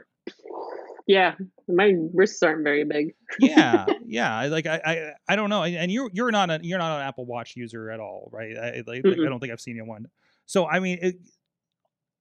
[1.07, 1.35] Yeah,
[1.69, 3.15] my wrists aren't very big.
[3.39, 4.35] yeah, yeah.
[4.39, 5.63] I- Like I, I, I don't know.
[5.63, 8.57] And and you're you're not a you're not an Apple Watch user at all, right?
[8.57, 10.09] I, like, like, I don't think I've seen you one.
[10.47, 11.17] So I mean, it,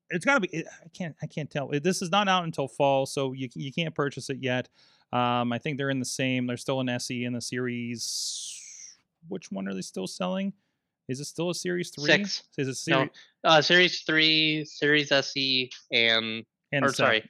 [0.09, 0.49] it's got to be.
[0.49, 1.69] It, I can't I can't tell.
[1.81, 4.67] This is not out until fall, so you you can't purchase it yet.
[5.13, 6.45] Um, I think they're in the same.
[6.45, 8.59] They're still an SE in the series.
[9.29, 10.51] Which one are they still selling?
[11.09, 12.05] Is it still a Series Three?
[12.05, 12.43] Six.
[12.57, 13.09] Is it No, series?
[13.43, 16.93] uh, Series Three, Series SE, and and or seven?
[16.95, 17.29] sorry,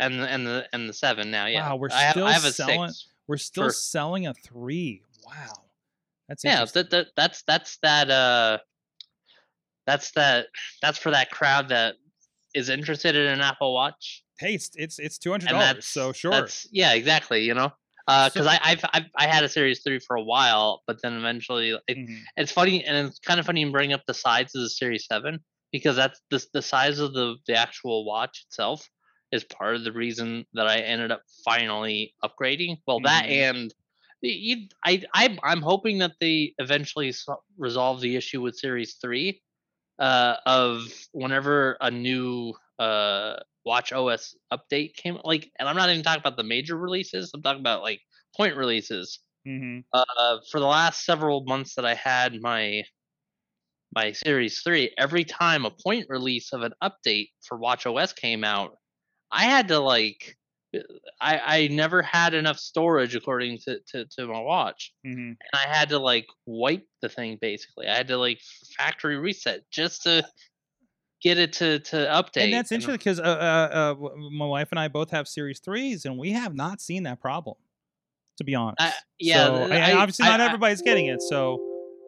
[0.00, 1.46] and and the and the seven now.
[1.46, 3.06] Yeah, Wow, we're I have, still have a selling- six.
[3.26, 5.02] we're still for- selling a three.
[5.26, 5.64] Wow,
[6.28, 8.58] that's Yeah, that, that that's that's that uh,
[9.86, 10.46] that's that
[10.82, 11.94] that's for that crowd that
[12.54, 14.22] is interested in an Apple Watch.
[14.38, 15.86] hey, it's it's it's two hundred dollars.
[15.86, 16.30] So sure.
[16.30, 17.42] That's yeah, exactly.
[17.44, 17.72] You know,
[18.06, 21.14] because So- I I've, I've I had a Series Three for a while, but then
[21.14, 22.20] eventually it, Mhm.
[22.36, 25.06] it's funny and it's kind of funny you bring up the size of the Series
[25.06, 25.38] Seven
[25.72, 28.88] because that's the the size of the the actual watch itself
[29.32, 32.78] is part of the reason that I ended up finally upgrading.
[32.86, 33.30] Well, that Mhm.
[33.50, 33.74] and
[34.20, 37.12] you, I I I'm hoping that they eventually
[37.58, 39.40] resolve the issue with Series Three
[39.98, 45.18] uh, of whenever a new uh, Watch OS update came.
[45.24, 47.30] Like, and I'm not even talking about the major releases.
[47.34, 48.00] I'm talking about like
[48.36, 49.84] point releases Mhm.
[49.92, 52.84] uh, for the last several months that I had my
[53.94, 58.76] my Series Three, every time a point release of an update for WatchOS came out,
[59.30, 60.36] I had to like,
[61.20, 65.36] I I never had enough storage according to to, to my watch, Mhm.
[65.52, 67.88] and I had to like wipe the thing basically.
[67.88, 68.40] I had to like
[68.78, 70.28] factory reset just to
[71.24, 72.44] get it to to update.
[72.44, 76.04] And that's interesting because uh, uh, uh, my wife and I both have Series threes,
[76.04, 77.56] and we have not seen that problem.
[78.38, 81.22] To be honest, I- yeah, So, and I- obviously I- not everybody's getting it.
[81.22, 81.60] So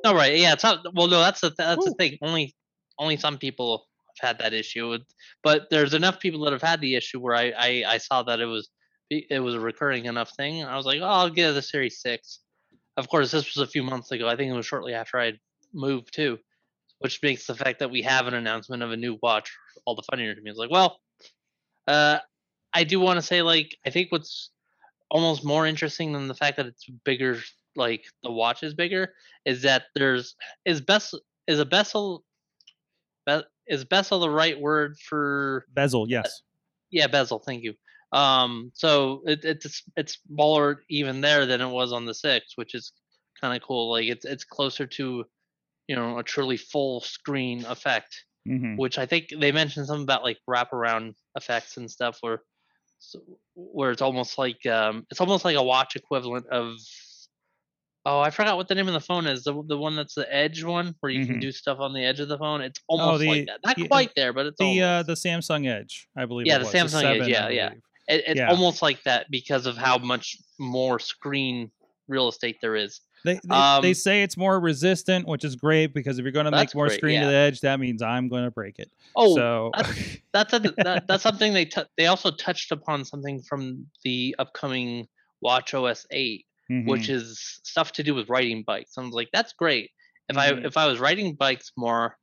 [0.04, 0.36] No, right.
[0.38, 0.80] Yeah, it's not.
[0.94, 1.90] Well, no, that's the th- that's Woo.
[1.90, 2.18] the thing.
[2.22, 2.54] Only
[2.98, 3.86] only some people
[4.20, 4.98] have had that issue,
[5.42, 8.40] but there's enough people that have had the issue where I I, I saw that
[8.40, 8.68] it was
[9.10, 10.64] it was a recurring enough thing.
[10.64, 12.40] I was like, oh, I'll get the Series Six.
[12.96, 14.28] Of course, this was a few months ago.
[14.28, 15.34] I think it was shortly after I
[15.72, 16.38] moved too,
[16.98, 19.52] which makes the fact that we have an announcement of a new watch
[19.84, 20.50] all the funnier to me.
[20.50, 20.98] It's like, well,
[21.86, 22.18] uh,
[22.72, 24.50] I do want to say like I think what's
[25.10, 27.38] almost more interesting than the fact that it's bigger
[27.76, 30.34] like the watch is bigger is that there's
[30.64, 31.14] is best
[31.46, 32.24] is a bezel
[33.26, 36.42] be, is bezel the right word for bezel, yes.
[36.90, 37.74] yeah bezel thank you
[38.12, 42.74] um so it, it's it's smaller even there than it was on the six which
[42.74, 42.92] is
[43.40, 45.24] kind of cool like it's it's closer to
[45.88, 50.22] you know a truly full screen effect hmm which I think they mentioned something about
[50.22, 52.42] like wraparound effects and stuff where
[53.54, 56.76] where it's almost like um it's almost like a watch equivalent of
[58.04, 60.32] oh I forgot what the name of the phone is the the one that's the
[60.32, 61.26] edge one where you Mhm.
[61.26, 63.78] can do stuff on the edge of the phone it's almost the- like that not
[63.78, 66.46] yeah, quite there but it's The uh, the Samsung Edge, I believe.
[66.46, 67.70] Yeah, the Samsung Edge, 7, yeah, yeah.
[68.08, 68.50] It, it's yeah.
[68.50, 71.70] almost like that because of how much more screen
[72.08, 73.40] real estate there is They they,
[73.82, 76.74] they Um, say it's more resistant, which is great because if you're going to make
[76.74, 78.90] more great, screen to the edge, that means I'm going to break it.
[79.16, 79.72] oh so
[80.32, 85.08] that's a, that, that's something they tou they also touched upon something from the upcoming
[85.40, 86.46] watch os 8
[86.84, 87.10] which mhm.
[87.10, 88.98] is stuff to do with riding bikes.
[88.98, 89.90] I was like, that's great.
[90.28, 90.40] If Mhm.
[90.40, 92.16] I if I was riding bikes more,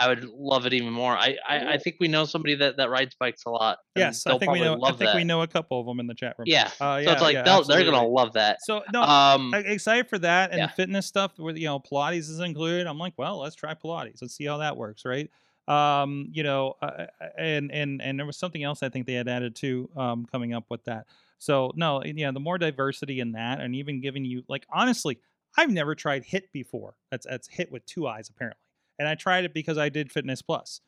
[0.00, 1.12] I would love it even more.
[1.16, 3.78] I I, I think we know somebody that that rides bikes a lot.
[3.94, 4.80] yes, I think we know.
[4.82, 5.14] I think that.
[5.14, 6.46] we know a couple of them in the chat room.
[6.48, 6.70] Yeah.
[6.80, 8.58] uh, yeah so it's like yeah, they're gonna love that.
[8.62, 10.68] So no, Um, excited for that and yeah.
[10.68, 12.86] fitness stuff where you know Pilates is included.
[12.86, 14.22] I'm like, well, let's try Pilates.
[14.22, 15.30] Let's see how that works, right?
[15.68, 17.06] Um, you know, uh,
[17.38, 20.54] and and and there was something else I think they had added too, um, coming
[20.54, 21.06] up with that.
[21.38, 25.18] So no, yeah, the more diversity in that, and even giving you like honestly,
[25.56, 26.96] I've never tried HIIT before.
[27.10, 28.60] That's that's HIIT with two eyes apparently,
[29.00, 30.82] and I tried it because I did Fitness Plus.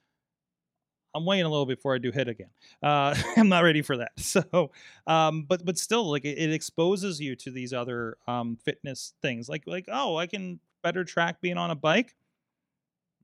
[1.15, 2.49] I'm waiting a little before I do HIIT again.
[2.83, 4.13] Uh, I'm not ready for that.
[4.19, 4.71] So,
[5.07, 9.49] um, but but still, like it, it exposes you to these other um, fitness things.
[9.49, 12.15] Like like oh, I can better track being on a bike.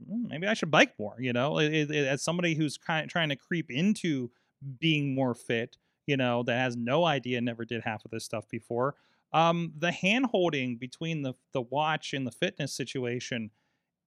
[0.05, 1.16] Mm, Maybe I should bike more.
[1.18, 4.30] You know, it- it- as somebody who's kind of trying to creep into
[4.78, 5.76] being more fit,
[6.07, 8.97] you know, that has no idea, never did half of this stuff before.
[9.32, 13.51] Um, the hand holding between the the watch and the fitness situation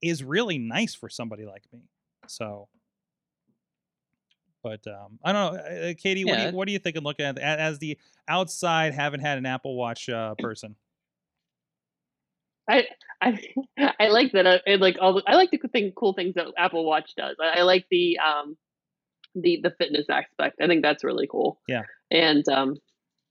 [0.02, 1.82] is really nice for somebody like me.
[2.28, 2.68] So,
[4.64, 6.26] but um, I don't know, uh, uh, Katie.
[6.26, 7.04] What, do you, what are you thinking?
[7.04, 7.98] Looking at as the
[8.28, 10.76] outside, haven't had an Apple Watch uh, person.
[12.70, 12.88] I
[13.22, 13.40] I
[14.00, 14.48] I like that.
[14.48, 15.16] I, I like all.
[15.16, 17.36] The, I like the thing, cool things that Apple Watch does.
[17.42, 18.58] I, I like the um
[19.36, 20.58] the the fitness aspect.
[20.62, 21.60] I think that's really cool.
[21.68, 21.84] Yeah.
[22.10, 22.76] And um,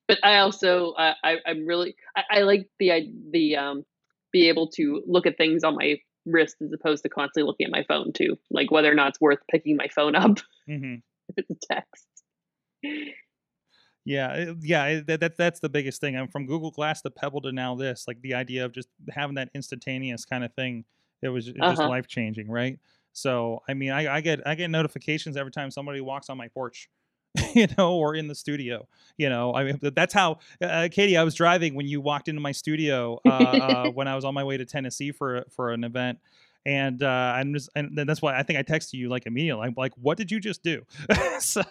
[0.08, 3.84] but I also I, I I'm really I, I like the I the um
[4.32, 7.72] be able to look at things on my wrist as opposed to constantly looking at
[7.72, 8.38] my phone too.
[8.50, 10.96] Like whether or not it's worth picking my phone up hmm
[11.28, 12.06] if it's a text.
[14.04, 16.16] Yeah, yeah, that, that that's the biggest thing.
[16.16, 19.34] I'm from Google Glass to Pebble to now this, like the idea of just having
[19.34, 20.84] that instantaneous kind of thing.
[21.22, 21.88] It was just Uh-huh.
[21.88, 22.78] life changing, right?
[23.12, 26.48] So, I mean, I, I get I get notifications every time somebody walks on my
[26.48, 26.88] porch,
[27.54, 28.88] you know, or in the studio.
[29.16, 31.16] You know, I mean, that's how uh, Katie.
[31.16, 34.34] I was driving when you walked into my studio uh, uh, when I was on
[34.34, 36.18] my way to Tennessee for for an event.
[36.66, 39.66] And uh, I'm just, and that's why I think I texted you like immediately.
[39.66, 40.84] I'm like, "What did you just do?"
[41.38, 41.62] so,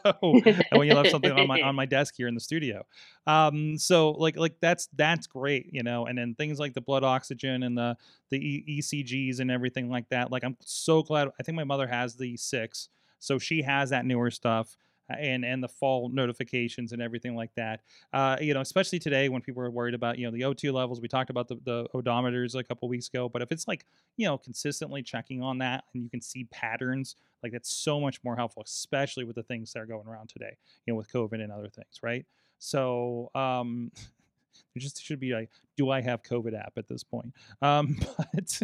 [0.72, 2.84] when you left something on my on my desk here in the studio.
[3.28, 6.08] Um, so like like that's that's great, you know.
[6.08, 7.98] And then things like the blood oxygen and the
[8.32, 10.32] the e- ECGs and everything like that.
[10.32, 11.30] Like I'm so glad.
[11.40, 12.90] I think my mother has the six,
[13.20, 14.76] so she has that newer stuff.
[15.18, 17.82] And and the fall notifications and everything like that,
[18.14, 21.02] uh, you know, especially today when people are worried about you know the O2 levels.
[21.02, 23.86] We talked about the, the odometers a couple weeks ago, but if it's like
[24.18, 28.24] you know consistently checking on that and you can see patterns, like that's so much
[28.24, 31.42] more helpful, especially with the things that are going around today, you know, with COVID
[31.42, 32.26] and other things, right?
[32.60, 33.92] So um,
[34.54, 37.34] there just should be like, do I have COVID app at this point?
[37.62, 38.62] Um, but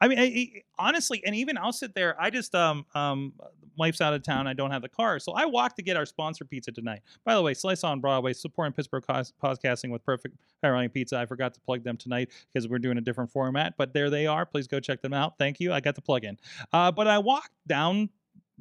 [0.00, 2.20] I mean, I, I- honestly, and even I'll sit there.
[2.20, 3.32] I just um um
[3.76, 4.46] wife's out of town.
[4.46, 7.00] I don't have the car, so I walked to get our sponsor pizza tonight.
[7.24, 11.18] By the way, Slice on Broadway supporting Pittsburgh podcasting with Perfect Pepperoni Pizza.
[11.18, 14.26] I forgot to plug them tonight because we're doing a different format, but there they
[14.26, 14.46] are.
[14.46, 15.38] Please go check them out.
[15.38, 15.72] Thank you.
[15.72, 16.38] I got the plug in.
[16.72, 18.10] Uh, but I walked down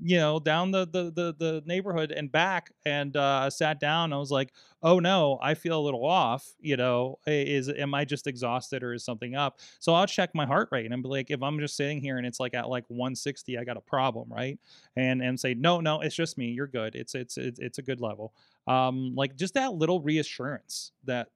[0.02, 4.18] you know down the the the, the neighborhood and back and uh sat down i
[4.18, 8.26] was like oh no i feel a little off you know is am i just
[8.26, 9.60] exhausted or is something up?
[9.80, 12.26] So i'll check my heart rate and be like if i'm just sitting here and
[12.26, 14.60] it's like at like 160 i got a problem right?
[14.96, 17.84] And and say no no it's just me you're good it's it's it's, it's a
[17.84, 18.34] good level.
[18.68, 21.28] Um like just that little reassurance that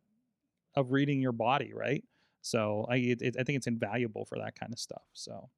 [0.75, 2.03] of reading your body right?
[2.41, 5.49] So i it, i think it's invaluable for that kind of stuff so.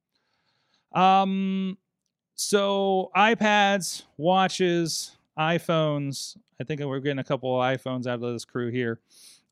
[0.92, 1.78] Um
[2.40, 6.36] so iPads, watches, iPhones.
[6.60, 8.98] I think we're getting a couple of iPhones out of this crew here.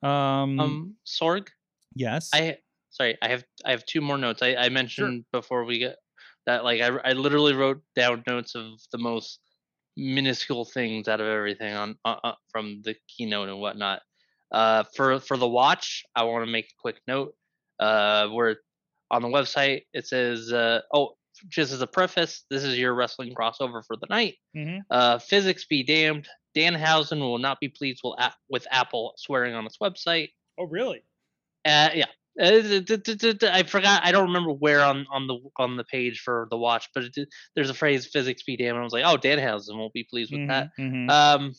[0.03, 1.49] Um, Um, Sorg,
[1.95, 2.31] yes.
[2.33, 2.59] I
[2.91, 4.43] sorry, I have I have two more notes.
[4.43, 5.97] I, I mentioned before we get
[6.47, 9.41] that like I I literally wrote down notes of the most
[9.97, 14.01] minuscule things out of everything on uh, uh, from the keynote and whatnot.
[14.51, 17.35] Uh, for for the watch, I want to make a quick note.
[17.79, 18.57] Uh, where
[19.11, 21.17] on the website it says, uh, oh,
[21.49, 24.37] just as a preface, this is your wrestling crossover for the night.
[24.57, 24.81] Mhm.
[24.91, 26.29] Uh, physics be damned.
[26.57, 28.01] Danhausen will not be pleased
[28.49, 30.33] with, Apple swearing on its website.
[30.59, 31.03] oh, really?
[31.65, 32.07] Uh, yeah.
[32.41, 32.63] Uh,
[33.53, 34.05] I forgot.
[34.05, 37.29] I don't remember where on, on the on the page for the watch, but it,
[37.57, 40.47] there's a phrase "physics be damned." I was like, "Oh, Danhausen won't be pleased with
[40.47, 41.11] that." Mhm, mhm.
[41.11, 41.55] Um,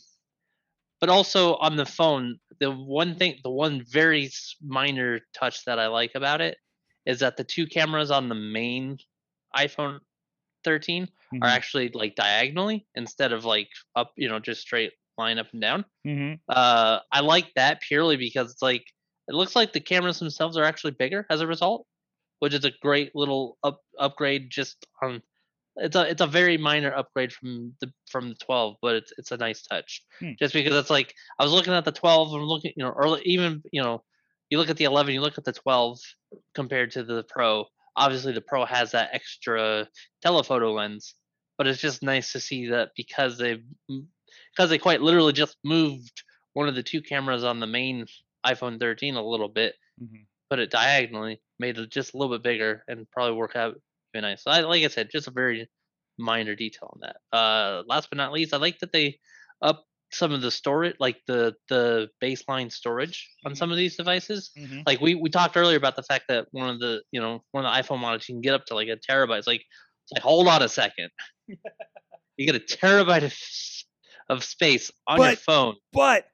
[1.01, 4.30] but also on the phone, the one thing, the one very
[4.61, 6.57] minor touch that I like about it
[7.05, 8.99] is that the two cameras on the main
[9.55, 9.99] iPhone
[10.63, 11.43] 13 Mhm.
[11.43, 15.61] are actually like diagonally instead of like up, you know, just straight line up and
[15.61, 15.85] down.
[16.05, 16.39] Mhm.
[16.49, 18.85] Uh, I like that purely because it's like
[19.27, 21.85] it looks like the cameras themselves are actually bigger as a result,
[22.39, 24.49] which is a great little up upgrade.
[24.49, 25.21] Just on
[25.77, 29.31] it's a it's a very minor upgrade from the from the 12, but it's it's
[29.31, 30.01] a nice touch.
[30.19, 30.31] Hmm.
[30.39, 33.19] Just because it's like I was looking at the 12 and looking, you know, or
[33.23, 34.03] even you know,
[34.49, 35.99] you look at the 11, you look at the 12
[36.55, 37.65] compared to the Pro.
[37.99, 39.87] Obviously, the Pro has that extra
[40.21, 41.15] telephoto lens,
[41.57, 46.23] but it's just nice to see that because they because they quite literally just moved
[46.53, 48.05] one of the two cameras on the main
[48.45, 50.25] iPhone 13 a little bit, Mhm.
[50.49, 53.75] put it diagonally, made it just a little bit bigger, and probably work out
[54.13, 54.43] very nice.
[54.43, 55.69] So I, like I said, just a very
[56.17, 57.17] minor detail on that.
[57.37, 59.19] Uh, last but not least, I like that they
[59.61, 64.51] up some of the storage, like the the baseline storage on some of these devices.
[64.57, 64.84] Mhm.
[64.86, 67.66] Like we we talked earlier about the fact that one of the you know one
[67.66, 69.38] of the iPhone models you can get up to like a terabyte.
[69.39, 69.62] It's like
[70.03, 71.10] it's like hold on a second,
[71.47, 73.34] you get a terabyte of
[74.30, 75.76] of space on your phone.
[75.93, 76.26] But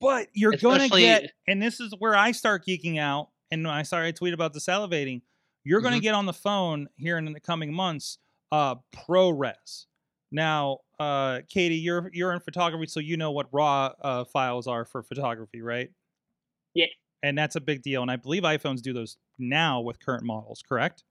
[0.00, 3.28] but you're gonna get, and this is where I start geeking out.
[3.52, 5.22] And I started I tweet about the salivating.
[5.64, 6.02] You're gonna Mhm.
[6.02, 8.18] get on the phone here in the coming months.
[8.52, 9.86] Uh, ProRes.
[10.32, 14.84] Now, uh, Katie, you're you're in photography, so you know what raw uh, files are
[14.84, 15.90] for photography, right?
[16.74, 16.86] Yeah.
[17.22, 18.02] And that's a big deal.
[18.02, 21.04] And I believe iPhones do those now with current models, correct?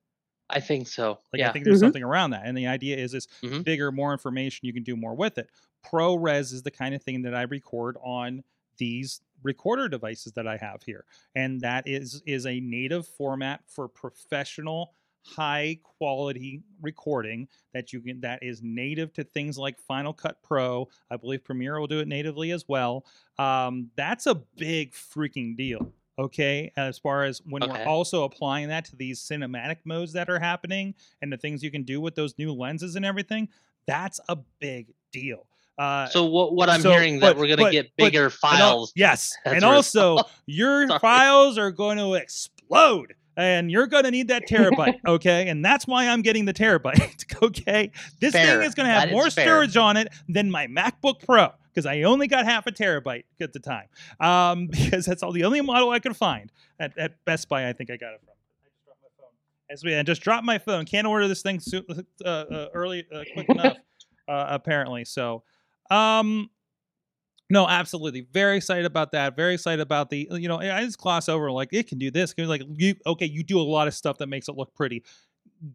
[0.49, 1.19] I think so.
[1.31, 1.47] Like yeah.
[1.47, 1.79] I think there's Mhm.
[1.79, 2.45] something around that.
[2.45, 3.63] And the idea is is Mhm.
[3.63, 5.49] bigger, more information, you can do more with it.
[5.85, 8.43] ProRes is the kind of thing that I record on
[8.77, 11.05] these recorder devices that I have here.
[11.35, 18.21] And that is is a native format for professional high quality recording that you can
[18.21, 20.87] that is native to things like Final Cut Pro.
[21.11, 23.05] I believe Premiere will do it natively as well.
[23.37, 25.91] Um, that's a big freaking deal.
[26.17, 27.71] Okay, as far as when Okay.
[27.71, 31.71] we're also applying that to these cinematic modes that are happening and the things you
[31.71, 33.47] can do with those new lenses and everything,
[33.87, 35.47] that's a big deal.
[35.77, 38.25] Uh, So what what I'm so- hearing but- that we're gonna but- get but- bigger
[38.25, 38.91] and al- files.
[38.97, 40.99] yes, and also your Sorry.
[40.99, 43.13] files are going to explode.
[43.39, 45.47] And you're going to need that terabyte, okay?
[45.47, 47.91] And that's why I'm getting the terabyte, okay?
[48.19, 48.57] This Fair.
[48.57, 51.85] thing is going to have That more storage on it than my MacBook Pro because
[51.85, 53.87] I only got half a terabyte at the time.
[54.19, 57.69] Um, because that's all the only model I could find at, at Best Buy.
[57.69, 58.33] I think I got it from.
[58.33, 59.31] I just dropped my phone.
[59.69, 60.83] As we, I just dropped my phone.
[60.83, 61.81] Can't order this thing so,
[62.25, 63.77] uh, uh, early, uh, quick enough,
[64.27, 65.05] uh, apparently.
[65.05, 65.43] So,
[65.89, 66.49] um,
[67.49, 68.27] no, absolutely.
[68.31, 69.35] Very excited about that.
[69.35, 72.33] Very excited about the, you know, I just gloss over like it can do this.
[72.33, 75.03] Can like you, okay, you do a lot of stuff that makes it look pretty.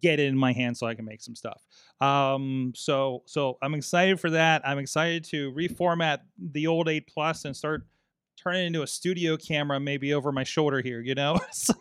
[0.01, 1.63] Get it in my hand so I can make some stuff.
[2.01, 4.63] Um, so so I'm excited for that.
[4.67, 7.87] I'm excited to reformat the old 8 Plus and start
[8.37, 11.39] turn it into a studio camera maybe over my shoulder here, you know.
[11.53, 11.75] so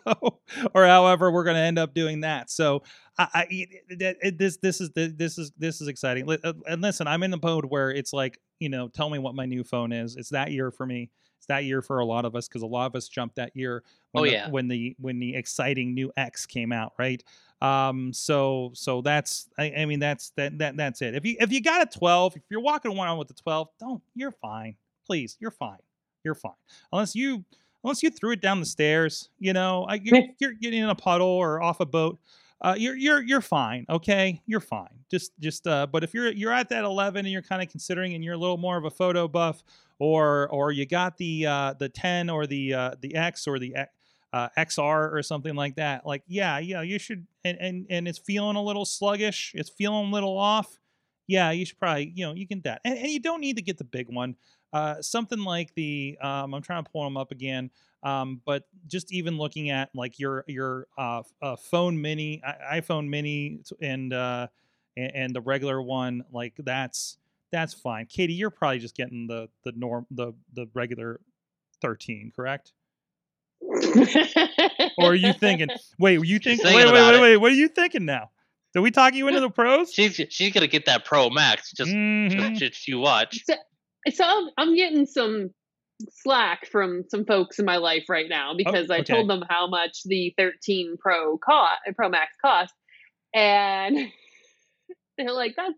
[0.74, 2.50] or however we're going to end up doing that.
[2.50, 2.82] So
[3.18, 6.28] I, I it- it- this this is this is this is exciting.
[6.30, 9.34] Uh, And listen, I'm in the mode where it's like you know, tell me what
[9.34, 10.16] my new phone is.
[10.16, 11.10] It's that year for me.
[11.38, 13.54] It's that year for a lot of us because a lot of us jumped that
[13.54, 13.82] year.
[14.12, 14.48] When Oh, the, yeah.
[14.48, 17.22] when the when the exciting new X came out, right?
[17.60, 21.14] Um, so so that's I, I mean that's that that that's it.
[21.14, 24.02] If you if you got a 12, if you're walking around with the 12, don't
[24.14, 24.76] you're fine.
[25.06, 25.78] Please, you're fine.
[26.24, 26.52] You're fine.
[26.92, 27.44] Unless you
[27.82, 30.94] unless you threw it down the stairs, you know, I, you're, you're getting in a
[30.94, 32.18] puddle or off a boat.
[32.60, 34.40] Uh, you're you're you're fine, okay?
[34.46, 34.88] You're fine.
[35.10, 38.14] Just just uh, but if you're you're at that 11 and you're kind of considering
[38.14, 39.62] and you're a little more of a photo buff,
[39.98, 43.74] or or you got the uh, the 10 or the uh, the X or the
[43.76, 43.92] X-
[44.32, 47.26] uh, XR or something like that, like yeah, yeah, you should.
[47.44, 49.52] And and and it's feeling a little sluggish.
[49.54, 50.80] It's feeling a little off.
[51.26, 53.62] Yeah, you should probably you know you can that, and, and you don't need to
[53.62, 54.36] get the big one.
[54.74, 57.70] Uh, something like the um, I'm trying to pull them up again.
[58.02, 63.60] Um, but just even looking at like your your uh, uh, phone mini, iPhone mini,
[63.80, 64.48] and uh,
[64.96, 67.18] and, and the regular one, like that's
[67.52, 68.06] that's fine.
[68.06, 71.20] Katie, you're probably just getting the the norm the the regular
[71.80, 72.72] 13, correct?
[74.98, 75.68] Or are you thinking?
[75.98, 76.64] Wait, you She's thinking?
[76.66, 77.36] Wait, thinking wait, wait, wait.
[77.36, 78.30] What are you thinking now?
[78.72, 79.92] Did we talk you into the pros?
[79.92, 81.70] She's she's gonna get that Pro Max.
[81.72, 82.30] Just Mhm.
[82.30, 83.44] just, just you watch.
[83.46, 83.54] so
[84.20, 85.50] I'm, I'm getting some
[86.10, 89.14] slack from some folks in my life right now because I okay.
[89.14, 92.74] told them how much the 13 Pro cost, Pro Max cost,
[93.34, 93.96] and
[95.18, 95.74] they're like, "That's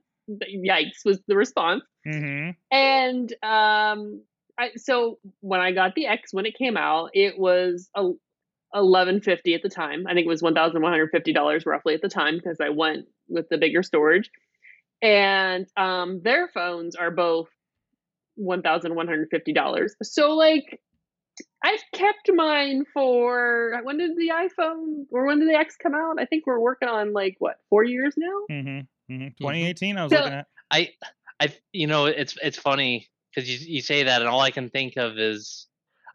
[0.52, 1.82] yikes!" Was the response.
[2.06, 2.54] Mhm.
[2.70, 4.22] And um,
[4.58, 8.10] I, so when I got the X when it came out, it was a
[8.74, 10.06] eleven fifty at the time.
[10.06, 12.58] I think it was one thousand one hundred fifty dollars roughly at the time because
[12.60, 14.30] I went with the bigger storage.
[15.02, 17.48] And um, their phones are both
[18.36, 19.94] one thousand one hundred fifty dollars.
[20.02, 20.80] So like.
[21.62, 26.16] I've kept mine for when did the iPhone or when did the X come out?
[26.18, 28.46] I think we're working on like what four years now.
[28.50, 28.86] Mhm.
[29.10, 29.36] Mhm.
[29.36, 29.98] 2018.
[29.98, 30.46] I was So- looking at.
[30.70, 30.94] I
[31.40, 34.70] I you know it's it's funny because you you say that and all I can
[34.70, 35.66] think of is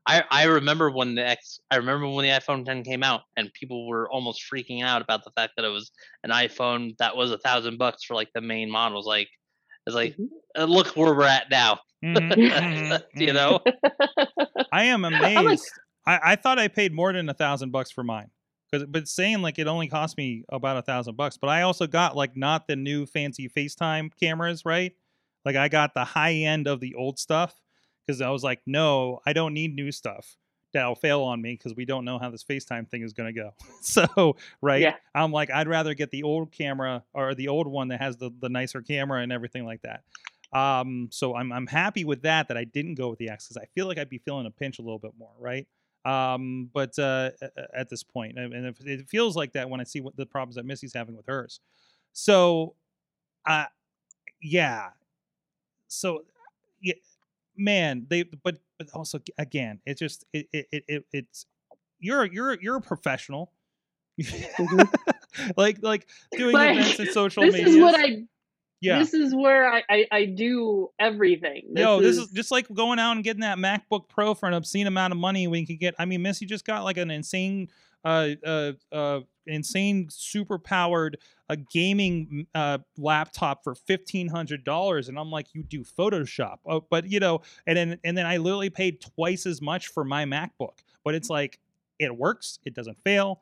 [0.08, 3.54] I I remember when the X I remember when the iPhone 10 came out and
[3.54, 5.92] people were almost freaking out about the fact that it was
[6.24, 9.06] an iPhone that was a thousand bucks for like the main models.
[9.06, 9.30] Like
[9.86, 10.30] it's like Mhm.
[10.58, 11.80] uh, look where we're at now.
[12.04, 13.34] Mhm, mhm, you mhm.
[13.34, 13.60] know.
[14.72, 15.70] I am like- amazed.
[16.06, 18.32] I, I thought I paid more than a thousand bucks for mine,
[18.72, 21.38] because but saying like it only cost me about a thousand bucks.
[21.38, 24.93] But I also got like not the new fancy FaceTime cameras, right?
[25.45, 27.62] Like I got the high end of the old stuff
[28.06, 30.38] because I was like, no, I don't need new stuff
[30.74, 33.39] that'll fail on me because we don't know how this FaceTime thing is going to
[33.39, 33.54] go.
[33.82, 34.95] so right, Yeah.
[35.14, 38.32] I'm like, I'd rather get the old camera or the old one that has the
[38.39, 40.02] the nicer camera and everything like that.
[40.54, 43.58] Um, so I'm I'm happy with that that I didn't go with the X because
[43.58, 45.68] I feel like I'd be feeling a pinch a little bit more, right?
[46.04, 47.32] Um, but uh,
[47.74, 50.66] at this point, and it feels like that when I see what the problems that
[50.66, 51.60] Missy's having with hers.
[52.12, 52.76] So,
[53.45, 53.66] uh,
[54.41, 54.89] yeah.
[55.88, 56.24] So,
[56.82, 56.95] yeah,
[57.56, 61.45] man, they but but also again, it's just it it, it, it it's
[61.99, 63.52] you're you're you're a professional.
[65.58, 67.68] like like doing But events and social this media.
[67.70, 68.24] is what I
[68.82, 69.00] yeah.
[69.00, 71.70] this is where I, I, I do everything.
[71.74, 74.54] This Yo, this is just like going out and getting that MacBook Pro for an
[74.54, 75.48] obscene amount of money.
[75.48, 75.96] We can get.
[76.00, 77.70] I mean, Missy just got like an insane,
[78.04, 81.18] uh, uh, uh, insane, super powered
[81.50, 86.86] a gaming uh laptop for fifteen hundred dollars, and I'm like, you do Photoshop, oh,
[86.90, 90.26] but you know, and then and then I literally paid twice as much for my
[90.26, 91.60] MacBook, but it's like
[92.00, 93.42] it works, it doesn't fail,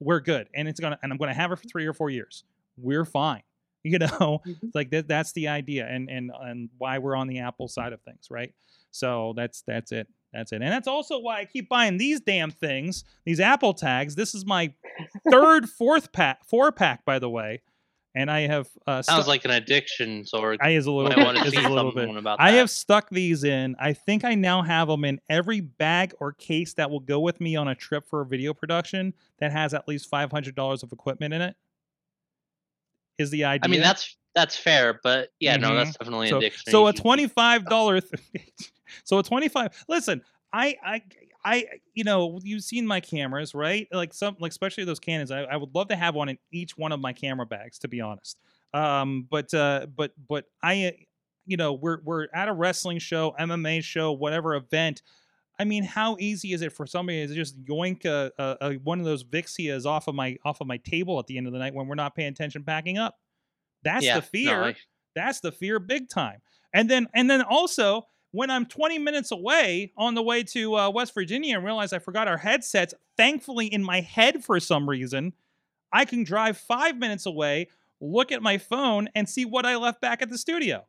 [0.00, 2.44] we're good, and it's gonna, and I'm gonna have it for three or four years.
[2.76, 3.42] We're fine.
[3.86, 4.70] You know, Mhm.
[4.74, 8.00] like that that's the idea and and and why we're on the apple side of
[8.02, 8.52] things right
[8.90, 12.50] so that's that's it that's it and that's also why i keep buying these damn
[12.50, 14.72] things these apple tags this is my
[15.30, 17.62] third fourth pack four pack by the way
[18.18, 20.56] and I have uh, Sounds stuck- like an addiction, Sorg.
[20.62, 21.24] I is a little I bit.
[21.26, 22.08] want to is see a little bit.
[22.16, 23.76] about I have stuck these in.
[23.78, 27.42] I think I now have them in every bag or case that will go with
[27.42, 30.82] me on a trip for a video production that has at least five hundred dollars
[30.82, 31.56] of equipment in it.
[33.18, 33.60] Is the idea?
[33.64, 35.76] I mean, that's that's fair, but yeah, no, Mhm.
[35.76, 36.70] that's definitely so, addiction.
[36.70, 38.00] so a twenty-five dollar.
[39.04, 39.84] so a twenty-five.
[39.88, 41.02] Listen, I, I,
[41.44, 41.64] I,
[41.94, 43.88] you know, you've seen my cameras, right?
[43.92, 45.30] Like some, like especially those Canons.
[45.30, 47.88] I, I would love to have one in each one of my camera bags, to
[47.88, 48.38] be honest.
[48.74, 50.96] Um, but, uh, but, but I,
[51.46, 55.02] you know, we're we're at a wrestling show, MMA show, whatever event.
[55.58, 58.98] I mean, how easy is it for somebody to just yoink a, a, a one
[58.98, 61.58] of those Vixias off of my off of my table at the end of the
[61.58, 63.18] night when we're not paying attention, packing up?
[63.82, 64.62] That's yeah, the no, fear.
[64.64, 64.76] I-
[65.14, 66.40] That's the fear big time.
[66.74, 70.90] And then and then also when I'm 20 minutes away on the way to uh,
[70.90, 75.32] West Virginia and realize I forgot our headsets, thankfully in my head for some reason,
[75.90, 80.02] I can drive five minutes away, look at my phone, and see what I left
[80.02, 80.84] back at the studio.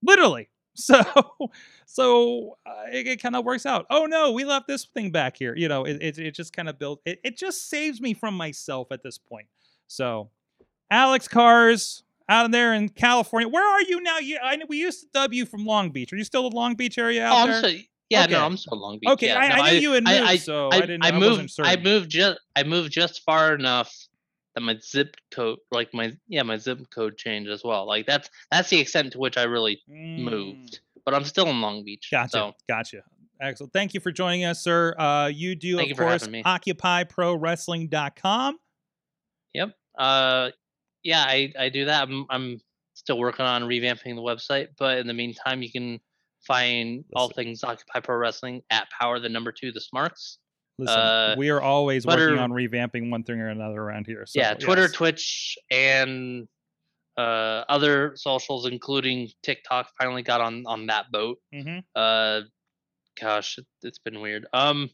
[0.00, 0.48] Literally.
[0.76, 1.02] So,
[1.84, 3.86] so uh, it, it kind of works out.
[3.90, 5.54] Oh no, we left this thing back here.
[5.56, 7.00] You know, it, it, it just kind of built.
[7.04, 9.46] It, it just saves me from myself at this point.
[9.88, 10.30] So,
[10.90, 13.48] Alex Cars out of there in California.
[13.48, 14.18] Where are you now?
[14.18, 16.12] You, I we used to dub you from Long Beach.
[16.12, 17.56] Are you still the Long Beach area out Oh, there?
[17.56, 18.32] I'm so yeah, Okay.
[18.32, 19.10] no, I'm so Long Beach.
[19.10, 21.04] okay, yeah, I, no, I knew you had moved, I, I, so I, I, didn't.
[21.04, 21.50] I I wasn't moved.
[21.50, 21.70] certain.
[21.72, 22.40] I moved just.
[22.56, 23.92] I moved just far enough
[24.54, 27.86] that my zip code, like my yeah, my zip code changed as well.
[27.86, 30.80] Like that's that's the extent to which I really Mm, moved.
[31.04, 32.08] But I'm still in Long Beach.
[32.10, 32.30] Gotcha.
[32.30, 33.02] So Gotcha.
[33.40, 33.72] Excellent.
[33.72, 34.94] Thank you for joining us, sir.
[34.98, 36.26] Uh, you do, Thank of you course.
[36.26, 38.58] OccupyProWrestling.com.
[39.54, 39.70] Yep.
[39.98, 40.50] Uh,
[41.02, 42.02] yeah, I, I do that.
[42.02, 42.60] I'm I'm
[42.94, 46.00] still working on revamping the website, but in the meantime, you can
[46.46, 50.38] find all things Occupy Pro Wrestling at Power the Number Two the Smarts.
[50.80, 54.24] Listen, Uh, we are always Twitter- working on revamping one thing or another around here.
[54.26, 54.92] So, yeah, Twitter, yes.
[54.92, 56.48] Twitch, and
[57.16, 61.38] uh, other socials, including TikTok, finally got on on that boat.
[61.54, 61.84] Mhm.
[61.94, 62.42] Uh,
[63.20, 64.46] gosh, it, it's been weird.
[64.54, 64.90] Um,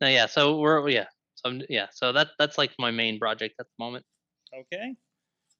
[0.00, 3.66] no, yeah, so we're yeah, so yeah, so that that's like my main project at
[3.66, 4.04] the moment.
[4.52, 4.94] Okay.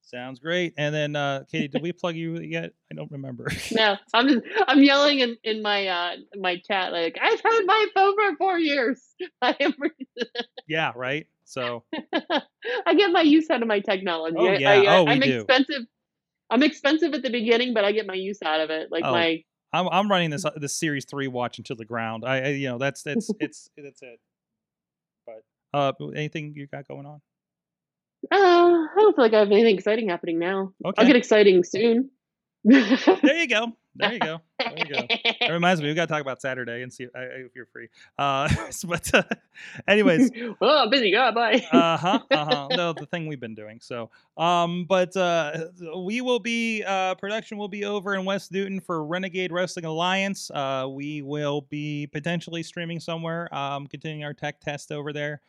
[0.08, 0.72] Sounds great.
[0.78, 2.72] And then, uh, Katie, did we plug you yet?
[2.90, 3.46] I don't remember.
[3.72, 7.86] No, I'm just I'm yelling in, in my uh my chat like I've had my
[7.94, 9.02] phone for four years.
[9.42, 9.74] I am
[10.66, 11.26] yeah, right.
[11.44, 11.84] So,
[12.86, 14.36] I get my use out of my technology.
[14.38, 14.70] Oh, I, yeah.
[14.70, 15.40] I, Oh, we I'm do.
[15.40, 15.82] expensive.
[16.50, 18.90] I'm expensive at the beginning, but I get my use out of it.
[18.90, 19.12] Like Oh.
[19.12, 19.44] my
[19.74, 22.24] I'm I'm running this uh, this series three watch into the ground.
[22.24, 24.18] I, I you know that's that's it's that's it.
[25.26, 25.42] But
[25.74, 27.20] uh, anything you got going on?
[28.30, 30.72] Uh, I don't feel like I have anything exciting happening now.
[30.84, 30.94] Okay.
[31.00, 32.10] I'll get exciting soon.
[32.64, 33.72] There you go.
[33.98, 34.40] There you go.
[34.58, 35.06] There you go.
[35.40, 37.88] That reminds me, we got to talk about Saturday and see if, if you're free.
[38.16, 38.48] Uh,
[38.84, 39.22] but uh,
[39.88, 41.10] anyways, well, I'm busy.
[41.10, 41.64] God, bye.
[41.72, 42.68] uh huh, uh huh.
[42.70, 43.80] No, the thing we've been doing.
[43.80, 45.66] So, um, but uh,
[45.96, 50.50] we will be uh, production will be over in West Newton for Renegade Wrestling Alliance.
[50.52, 53.52] Uh, we will be potentially streaming somewhere.
[53.54, 55.40] Um, continuing our tech test over there.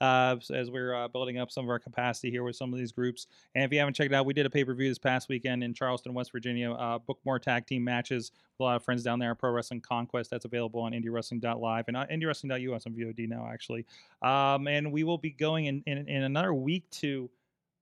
[0.00, 2.92] Uh, as we're uh, building up some of our capacity here with some of these
[2.92, 3.26] groups.
[3.54, 5.28] And if you haven't checked it out, we did a pay per view this past
[5.28, 6.72] weekend in Charleston, West Virginia.
[6.72, 9.34] Uh, book more tag team matches with a lot of friends down there.
[9.34, 13.84] Pro Wrestling Conquest that's available on IndieWrestling.live and uh, IndieWrestling.us on VOD now, actually.
[14.22, 17.28] Um, and we will be going in, in in another week to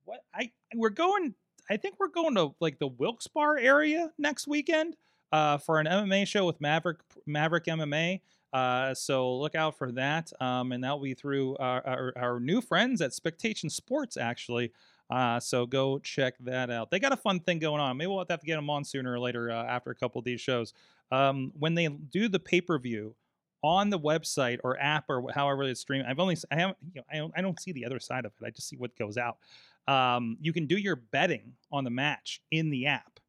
[0.05, 1.35] what I we're going.
[1.69, 4.97] I think we're going to like the Wilkes-Barre area next weekend
[5.33, 8.21] uh, for an MMA show with Maverick Maverick MMA.
[8.53, 10.32] Uh, so look out for that.
[10.40, 14.72] Um, and that'll be through our, our, our new friends at Spectation Sports, actually.
[15.11, 16.90] Uh, so go check that out.
[16.90, 17.97] They got a fun thing going on.
[17.97, 20.24] Maybe we'll have to get them on sooner or later uh, after a couple of
[20.24, 20.72] these shows.
[21.12, 23.14] Um, when they do the pay per view
[23.62, 27.05] on the website or app or however it's streamed, I've only I haven't you know,
[27.12, 28.44] I don't I don't see the other side of it.
[28.44, 29.38] I just see what goes out.
[29.86, 33.20] Um, you can do your betting on the match in the app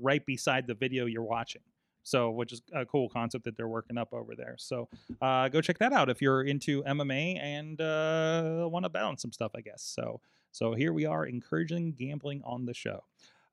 [0.00, 1.62] right beside the video you're watching.
[2.04, 4.56] So, which is a cool concept that they're working up over there.
[4.58, 4.88] So,
[5.20, 9.32] uh, go check that out if you're into MMA and uh, want to on some
[9.32, 9.82] stuff, I guess.
[9.82, 10.20] So,
[10.52, 13.04] so here we are encouraging gambling on the show.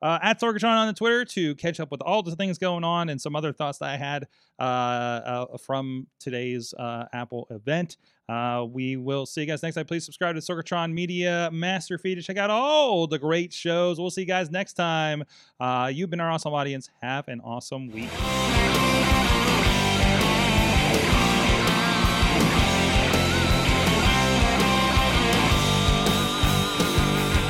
[0.02, 3.10] Uh, at Sorgatron on the Twitter to catch up with all the things going on
[3.10, 4.28] and some other thoughts that I had
[4.60, 7.97] uh, uh, from today's uh, Apple event.
[8.28, 9.86] Uh, we will see you guys next time.
[9.86, 13.99] Please subscribe to Sorgatron Media Master Feed to check out all the great shows.
[13.99, 15.23] We'll see you guys next time.
[15.60, 16.90] Uh, you've been our awesome audience.
[17.02, 18.10] Have an awesome week.